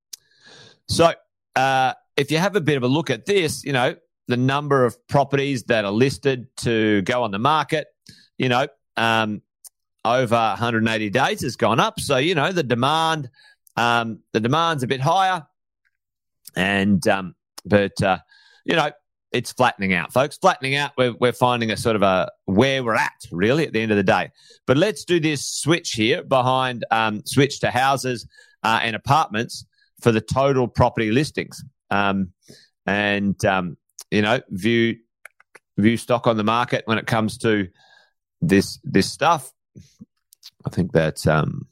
so 0.88 1.12
uh, 1.54 1.92
if 2.16 2.30
you 2.30 2.38
have 2.38 2.56
a 2.56 2.60
bit 2.60 2.76
of 2.76 2.82
a 2.82 2.88
look 2.88 3.10
at 3.10 3.26
this, 3.26 3.64
you 3.64 3.72
know 3.72 3.96
the 4.28 4.36
number 4.36 4.84
of 4.84 5.08
properties 5.08 5.64
that 5.64 5.84
are 5.84 5.90
listed 5.90 6.46
to 6.58 7.02
go 7.02 7.22
on 7.24 7.30
the 7.30 7.38
market, 7.38 7.88
you 8.36 8.48
know, 8.48 8.68
um, 8.96 9.42
over 10.04 10.36
180 10.36 11.10
days 11.10 11.42
has 11.42 11.56
gone 11.56 11.80
up. 11.80 11.98
So, 11.98 12.18
you 12.18 12.34
know, 12.34 12.52
the 12.52 12.62
demand, 12.62 13.30
um, 13.78 14.20
the 14.32 14.40
demand's 14.40 14.82
a 14.82 14.86
bit 14.86 15.00
higher. 15.00 15.46
And, 16.56 17.06
um, 17.06 17.34
but, 17.64 18.00
uh, 18.02 18.18
you 18.64 18.74
know, 18.74 18.90
it's 19.30 19.52
flattening 19.52 19.92
out, 19.92 20.12
folks. 20.12 20.38
Flattening 20.38 20.74
out. 20.74 20.92
We're, 20.96 21.14
we're 21.20 21.32
finding 21.32 21.70
a 21.70 21.76
sort 21.76 21.96
of 21.96 22.02
a 22.02 22.30
where 22.46 22.82
we're 22.82 22.96
at, 22.96 23.12
really, 23.30 23.66
at 23.66 23.72
the 23.72 23.80
end 23.80 23.92
of 23.92 23.96
the 23.96 24.02
day. 24.02 24.30
But 24.66 24.76
let's 24.76 25.04
do 25.04 25.20
this 25.20 25.46
switch 25.46 25.92
here 25.92 26.22
behind 26.22 26.84
um, 26.90 27.22
switch 27.24 27.60
to 27.60 27.70
houses 27.70 28.26
uh, 28.62 28.80
and 28.82 28.96
apartments 28.96 29.64
for 30.00 30.12
the 30.12 30.20
total 30.20 30.66
property 30.66 31.10
listings. 31.12 31.62
Um, 31.90 32.32
and, 32.86 33.42
um, 33.44 33.76
you 34.10 34.22
know, 34.22 34.40
view 34.48 34.96
view 35.76 35.96
stock 35.96 36.26
on 36.26 36.36
the 36.36 36.42
market 36.44 36.82
when 36.86 36.98
it 36.98 37.06
comes 37.06 37.38
to 37.38 37.68
this 38.40 38.80
this 38.82 39.10
stuff. 39.12 39.52
I 40.66 40.70
think 40.70 40.92
that 40.92 41.24
um, 41.26 41.67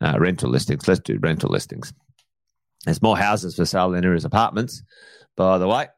uh, 0.00 0.16
rental 0.18 0.50
listings. 0.50 0.86
Let's 0.86 1.00
do 1.00 1.18
rental 1.20 1.50
listings. 1.50 1.92
There's 2.84 3.02
more 3.02 3.18
houses 3.18 3.56
for 3.56 3.64
sale 3.64 3.90
than 3.90 4.02
there 4.02 4.14
is 4.14 4.24
apartments, 4.24 4.82
by 5.36 5.58
the 5.58 5.68
way. 5.68 5.88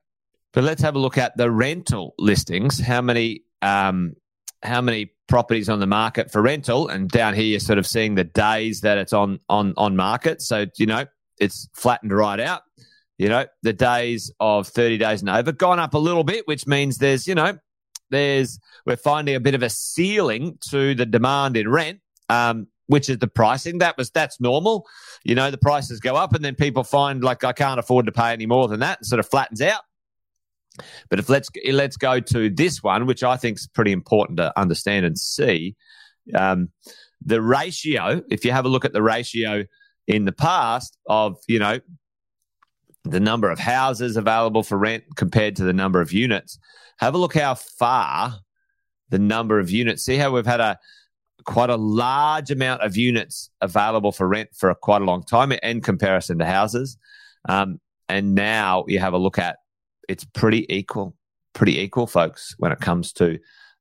But 0.53 0.65
let's 0.65 0.83
have 0.83 0.97
a 0.97 0.99
look 0.99 1.19
at 1.19 1.37
the 1.37 1.51
rental 1.51 2.15
listings. 2.19 2.81
How 2.81 3.01
many 3.03 3.45
um, 3.63 4.15
how 4.63 4.81
many 4.81 5.13
properties 5.29 5.69
on 5.69 5.81
the 5.81 5.87
market 5.87 6.31
for 6.31 6.43
rental? 6.43 6.89
And 6.89 7.09
down 7.09 7.35
here, 7.35 7.45
you're 7.45 7.61
sort 7.61 7.79
of 7.79 7.87
seeing 7.87 8.15
the 8.15 8.25
days 8.25 8.81
that 8.81 8.99
it's 8.99 9.13
on 9.13 9.41
on 9.49 9.75
on 9.77 9.97
market. 9.97 10.43
So 10.43 10.67
you 10.77 10.87
know 10.87 11.07
it's 11.39 11.69
flattened 11.75 12.13
right 12.13 12.41
out. 12.41 12.63
You 13.19 13.29
know 13.29 13.47
the 13.63 13.73
days 13.73 14.33
of 14.41 14.67
30 14.67 14.99
days 14.99 15.21
and 15.21 15.31
over 15.31 15.53
gone 15.53 15.79
up 15.79 15.95
a 15.95 15.99
little 15.99 16.25
bit, 16.25 16.49
which 16.49 16.67
means 16.67 16.99
there's 16.99 17.29
you 17.29 17.35
know 17.35 17.59
there's 18.11 18.59
we're 18.85 18.97
finding 18.97 19.37
a 19.37 19.41
bit 19.41 19.55
of 19.55 19.63
a 19.63 19.71
ceiling 19.71 20.59
to 20.71 20.95
the 20.95 21.07
demand 21.07 21.57
in 21.57 21.69
rent, 21.69 22.01
um, 22.29 22.67
which 22.91 23.09
is 23.09 23.19
the 23.19 23.29
pricing. 23.29 23.79
That 23.79 23.97
was 23.97 24.11
that's 24.11 24.41
normal. 24.41 24.85
You 25.25 25.37
know, 25.37 25.51
the 25.53 25.59
prices 25.59 26.01
go 26.01 26.17
up, 26.17 26.35
and 26.35 26.45
then 26.45 26.57
people 26.57 26.83
find 26.83 27.23
like 27.23 27.45
I 27.45 27.53
can't 27.53 27.79
afford 27.79 28.07
to 28.07 28.13
pay 28.13 28.33
any 28.33 28.47
more 28.47 28.67
than 28.67 28.81
that, 28.81 28.99
and 28.99 29.07
sort 29.07 29.21
of 29.21 29.29
flattens 29.29 29.63
out. 29.63 29.83
But 31.09 31.21
if 31.21 31.29
let's 31.29 31.49
let's 31.71 31.97
go 31.97 32.19
to 32.19 32.51
this 32.51 32.83
one, 32.83 33.07
which 33.07 33.23
I 33.23 33.37
think 33.37 33.59
is 33.59 33.69
pretty 33.69 33.93
important 33.93 34.39
to 34.39 34.59
understand 34.59 35.07
and 35.07 35.17
see, 35.17 35.77
um, 36.35 36.71
the 37.25 37.41
ratio. 37.41 38.23
If 38.29 38.45
you 38.45 38.51
have 38.51 38.65
a 38.65 38.69
look 38.69 38.85
at 38.85 38.93
the 38.93 39.03
ratio 39.03 39.65
in 40.09 40.25
the 40.25 40.33
past 40.33 40.99
of 41.07 41.37
you 41.47 41.61
know 41.61 41.79
the 43.05 43.21
number 43.21 43.51
of 43.51 43.61
houses 43.61 44.17
available 44.17 44.65
for 44.65 44.77
rent 44.77 45.05
compared 45.15 45.57
to 45.57 45.65
the 45.65 45.73
number 45.73 46.01
of 46.01 46.13
units, 46.13 46.59
have 46.99 47.15
a 47.15 47.19
look 47.19 47.35
how 47.35 47.55
far 47.55 48.35
the 49.11 49.19
number 49.21 49.61
of 49.61 49.71
units. 49.71 50.05
See 50.05 50.17
how 50.17 50.33
we've 50.33 50.45
had 50.45 50.61
a 50.61 50.77
quite 51.45 51.71
a 51.71 51.77
large 51.77 52.51
amount 52.51 52.83
of 52.83 52.97
units 52.97 53.51
available 53.61 54.13
for 54.13 54.27
rent 54.29 54.51
for 54.55 54.71
a, 54.71 54.75
quite 54.75 55.03
a 55.03 55.05
long 55.05 55.23
time 55.23 55.53
in 55.53 55.81
comparison 55.81 56.39
to 56.39 56.47
houses. 56.47 56.97
Um, 57.49 57.81
and 58.09 58.35
now 58.35 58.85
you 58.89 58.99
have 58.99 59.13
a 59.13 59.19
look 59.19 59.39
at 59.39 59.59
it's 60.09 60.25
pretty 60.25 60.67
equal, 60.75 61.15
pretty 61.53 61.79
equal, 61.81 62.07
folks, 62.07 62.55
when 62.59 62.73
it 62.73 62.81
comes 62.81 63.13
to 63.15 63.39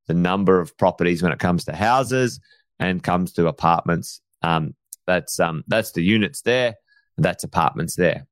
the 0.07 0.13
number 0.13 0.59
of 0.59 0.77
properties, 0.77 1.23
when 1.23 1.31
it 1.31 1.39
comes 1.39 1.65
to 1.65 1.75
houses 1.75 2.39
and 2.79 3.03
comes 3.03 3.33
to 3.33 3.47
apartments. 3.47 4.21
Um, 4.41 4.75
that's 5.07 5.39
um, 5.39 5.63
that's 5.67 5.91
the 5.91 6.03
units 6.03 6.41
there, 6.41 6.75
that's 7.17 7.43
apartments 7.43 7.95
there. 7.95 8.27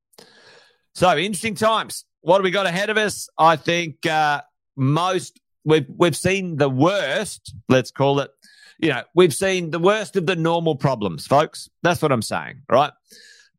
So 0.93 1.17
interesting 1.17 1.55
times. 1.55 2.05
What 2.21 2.37
do 2.37 2.43
we 2.43 2.51
got 2.51 2.65
ahead 2.65 2.89
of 2.89 2.97
us? 2.97 3.29
I 3.37 3.55
think 3.55 4.05
uh, 4.05 4.41
most 4.75 5.39
we've 5.63 5.87
we've 5.89 6.15
seen 6.15 6.57
the 6.57 6.69
worst. 6.69 7.53
Let's 7.69 7.91
call 7.91 8.19
it. 8.19 8.31
You 8.79 8.89
know, 8.89 9.03
we've 9.15 9.33
seen 9.33 9.71
the 9.71 9.79
worst 9.79 10.15
of 10.15 10.25
the 10.27 10.35
normal 10.35 10.75
problems, 10.75 11.25
folks. 11.25 11.69
That's 11.81 12.01
what 12.01 12.11
I'm 12.11 12.21
saying, 12.21 12.61
right? 12.69 12.91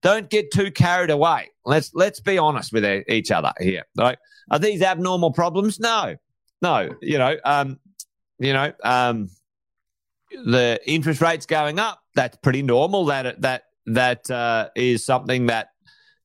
Don't 0.00 0.30
get 0.30 0.52
too 0.52 0.70
carried 0.70 1.10
away. 1.10 1.48
Let's 1.64 1.92
let's 1.92 2.20
be 2.20 2.38
honest 2.38 2.72
with 2.72 2.84
each 3.08 3.30
other 3.32 3.52
here. 3.58 3.84
Right? 3.96 4.16
Are 4.50 4.58
these 4.58 4.80
abnormal 4.80 5.32
problems? 5.32 5.80
No, 5.80 6.16
no. 6.62 6.94
You 7.02 7.18
know, 7.18 7.36
um, 7.44 7.80
you 8.38 8.52
know, 8.52 8.72
um, 8.84 9.28
the 10.30 10.80
interest 10.86 11.20
rates 11.20 11.46
going 11.46 11.80
up. 11.80 12.00
That's 12.14 12.36
pretty 12.36 12.62
normal. 12.62 13.06
That 13.06 13.40
that 13.42 13.64
that 13.86 14.30
uh, 14.30 14.68
is 14.76 15.04
something 15.04 15.46
that 15.46 15.70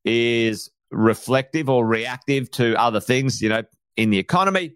is 0.06 0.70
reflective 0.92 1.68
or 1.68 1.86
reactive 1.86 2.52
to 2.52 2.80
other 2.80 3.00
things. 3.00 3.42
You 3.42 3.50
know, 3.50 3.64
in 3.98 4.10
the 4.10 4.20
economy. 4.20 4.76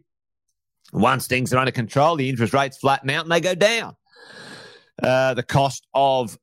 Once 0.93 1.27
things 1.27 1.53
are 1.53 1.58
under 1.58 1.71
control, 1.71 2.15
the 2.15 2.30
interest 2.30 2.53
rates 2.53 2.77
flatten 2.77 3.10
out 3.10 3.25
and 3.25 3.32
they 3.32 3.41
go 3.41 3.53
down. 3.53 3.93
Uh, 5.02 5.34
the 5.34 5.44
cost 5.44 5.86
of 5.94 6.38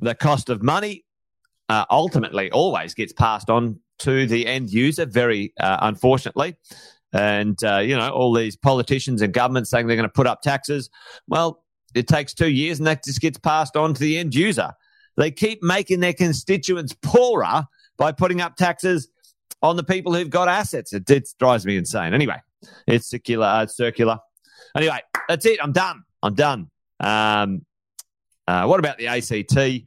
the 0.00 0.14
cost 0.14 0.48
of 0.48 0.62
money 0.62 1.04
uh, 1.68 1.84
ultimately 1.90 2.50
always 2.50 2.94
gets 2.94 3.12
passed 3.12 3.50
on 3.50 3.80
to 3.98 4.26
the 4.26 4.46
end 4.46 4.70
user, 4.70 5.06
very 5.06 5.52
uh, 5.60 5.78
unfortunately. 5.82 6.56
And, 7.12 7.62
uh, 7.64 7.78
you 7.78 7.96
know, 7.96 8.10
all 8.10 8.34
these 8.34 8.56
politicians 8.56 9.22
and 9.22 9.32
governments 9.32 9.70
saying 9.70 9.86
they're 9.86 9.96
going 9.96 10.08
to 10.08 10.12
put 10.12 10.26
up 10.26 10.42
taxes. 10.42 10.90
Well, 11.26 11.64
it 11.94 12.06
takes 12.06 12.34
two 12.34 12.50
years 12.50 12.78
and 12.78 12.86
that 12.86 13.04
just 13.04 13.20
gets 13.20 13.38
passed 13.38 13.76
on 13.76 13.94
to 13.94 14.00
the 14.00 14.18
end 14.18 14.34
user. 14.34 14.72
They 15.16 15.30
keep 15.30 15.62
making 15.62 16.00
their 16.00 16.12
constituents 16.12 16.94
poorer 17.02 17.64
by 17.96 18.12
putting 18.12 18.40
up 18.40 18.56
taxes 18.56 19.08
on 19.62 19.76
the 19.76 19.82
people 19.82 20.14
who've 20.14 20.30
got 20.30 20.48
assets. 20.48 20.92
It, 20.92 21.08
it 21.10 21.28
drives 21.38 21.66
me 21.66 21.76
insane. 21.76 22.14
Anyway, 22.14 22.40
it's 22.86 23.08
circular. 23.08 23.46
Uh, 23.46 23.62
it's 23.64 23.76
circular. 23.76 24.18
Anyway, 24.76 25.00
that's 25.28 25.46
it. 25.46 25.58
I'm 25.62 25.72
done. 25.72 26.04
I'm 26.22 26.34
done. 26.34 26.70
Um, 27.00 27.64
uh, 28.48 28.64
what 28.64 28.80
about 28.80 28.96
the 28.96 29.06
ACT? 29.06 29.84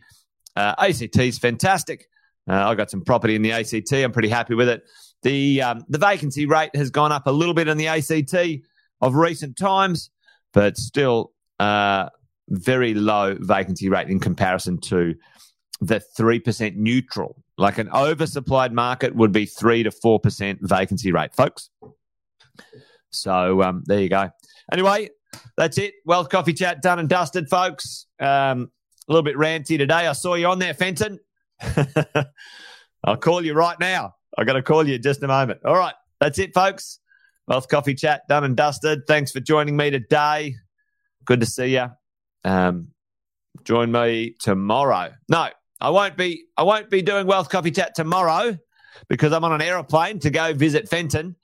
Uh, 0.55 0.75
ACT 0.77 1.17
is 1.17 1.39
fantastic. 1.39 2.07
Uh, 2.47 2.69
I 2.69 2.75
got 2.75 2.91
some 2.91 3.01
property 3.01 3.35
in 3.35 3.41
the 3.41 3.51
ACT. 3.51 3.91
I'm 3.91 4.11
pretty 4.11 4.29
happy 4.29 4.53
with 4.53 4.69
it. 4.69 4.83
The 5.23 5.63
um, 5.63 5.83
the 5.89 5.97
vacancy 5.97 6.45
rate 6.45 6.75
has 6.75 6.91
gone 6.91 7.11
up 7.11 7.25
a 7.25 7.31
little 7.31 7.55
bit 7.55 7.67
in 7.67 7.77
the 7.77 7.87
ACT 7.87 8.63
of 9.01 9.15
recent 9.15 9.57
times, 9.57 10.11
but 10.53 10.77
still 10.77 11.31
uh, 11.59 12.09
very 12.49 12.93
low 12.93 13.35
vacancy 13.39 13.89
rate 13.89 14.09
in 14.09 14.19
comparison 14.19 14.79
to 14.81 15.15
the 15.79 15.99
three 15.99 16.39
percent 16.39 16.77
neutral. 16.77 17.43
Like 17.57 17.79
an 17.79 17.87
oversupplied 17.87 18.73
market 18.73 19.15
would 19.15 19.31
be 19.31 19.47
three 19.47 19.81
to 19.83 19.91
four 19.91 20.19
percent 20.19 20.59
vacancy 20.61 21.11
rate, 21.11 21.33
folks. 21.33 21.71
So 23.09 23.63
um, 23.63 23.83
there 23.87 24.01
you 24.01 24.09
go. 24.09 24.29
Anyway, 24.71 25.09
that's 25.57 25.77
it. 25.77 25.93
Wealth 26.05 26.29
Coffee 26.29 26.53
Chat 26.53 26.81
done 26.81 26.99
and 26.99 27.09
dusted, 27.09 27.49
folks. 27.49 28.07
Um, 28.19 28.71
a 29.07 29.11
little 29.11 29.23
bit 29.23 29.35
ranty 29.35 29.77
today. 29.77 30.07
I 30.07 30.13
saw 30.13 30.35
you 30.35 30.47
on 30.47 30.59
there, 30.59 30.73
Fenton. 30.73 31.19
I'll 33.03 33.17
call 33.17 33.43
you 33.43 33.53
right 33.53 33.79
now. 33.79 34.15
i 34.37 34.43
got 34.43 34.53
to 34.53 34.61
call 34.61 34.87
you 34.87 34.97
just 34.99 35.23
a 35.23 35.27
moment. 35.27 35.61
All 35.65 35.75
right. 35.75 35.95
That's 36.19 36.39
it, 36.39 36.53
folks. 36.53 36.99
Wealth 37.47 37.67
Coffee 37.67 37.95
Chat 37.95 38.21
done 38.29 38.43
and 38.43 38.55
dusted. 38.55 39.01
Thanks 39.07 39.31
for 39.31 39.39
joining 39.39 39.75
me 39.75 39.89
today. 39.89 40.55
Good 41.25 41.39
to 41.41 41.45
see 41.45 41.73
you. 41.73 41.87
Um, 42.43 42.89
join 43.63 43.91
me 43.91 44.35
tomorrow. 44.39 45.13
No, 45.27 45.49
I 45.79 45.89
won't 45.89 46.15
be. 46.15 46.45
I 46.55 46.63
won't 46.63 46.89
be 46.89 47.01
doing 47.01 47.27
Wealth 47.27 47.49
Coffee 47.49 47.71
Chat 47.71 47.95
tomorrow 47.95 48.57
because 49.09 49.33
I'm 49.33 49.43
on 49.43 49.51
an 49.51 49.61
aeroplane 49.61 50.19
to 50.19 50.29
go 50.29 50.53
visit 50.53 50.87
Fenton. 50.87 51.35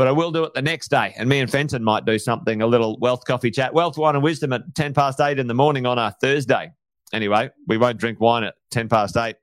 But 0.00 0.08
I 0.08 0.12
will 0.12 0.30
do 0.30 0.44
it 0.44 0.54
the 0.54 0.62
next 0.62 0.88
day, 0.88 1.12
and 1.18 1.28
me 1.28 1.40
and 1.40 1.50
Fenton 1.50 1.84
might 1.84 2.06
do 2.06 2.18
something 2.18 2.62
a 2.62 2.66
little 2.66 2.96
Wealth 3.00 3.26
Coffee 3.26 3.50
Chat, 3.50 3.74
Wealth 3.74 3.98
Wine 3.98 4.14
and 4.14 4.24
Wisdom 4.24 4.54
at 4.54 4.62
ten 4.74 4.94
past 4.94 5.20
eight 5.20 5.38
in 5.38 5.46
the 5.46 5.52
morning 5.52 5.84
on 5.84 5.98
a 5.98 6.16
Thursday. 6.22 6.70
Anyway, 7.12 7.50
we 7.68 7.76
won't 7.76 7.98
drink 7.98 8.18
wine 8.18 8.44
at 8.44 8.54
ten 8.70 8.88
past 8.88 9.14
eight, 9.18 9.36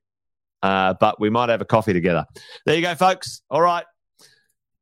uh, 0.63 0.95
but 0.99 1.21
we 1.21 1.29
might 1.29 1.49
have 1.49 1.61
a 1.61 1.65
coffee 1.65 1.93
together. 1.93 2.25
There 2.65 2.75
you 2.75 2.81
go, 2.81 2.95
folks. 2.95 3.43
All 3.51 3.61
right, 3.61 3.85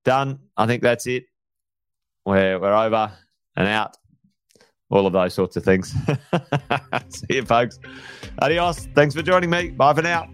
done. 0.06 0.40
I 0.56 0.66
think 0.66 0.82
that's 0.82 1.08
it. 1.08 1.26
We're 2.26 2.58
we're 2.58 2.74
over 2.74 3.12
and 3.58 3.68
out 3.68 3.98
all 4.90 5.06
of 5.06 5.12
those 5.12 5.34
sorts 5.34 5.58
of 5.58 5.66
things. 5.66 5.94
See 7.10 7.26
you, 7.36 7.44
folks. 7.44 7.80
Adios. 8.42 8.88
Thanks 8.96 9.14
for 9.14 9.24
joining 9.24 9.50
me. 9.50 9.72
Bye 9.72 9.94
for 9.94 10.04
now. 10.04 10.30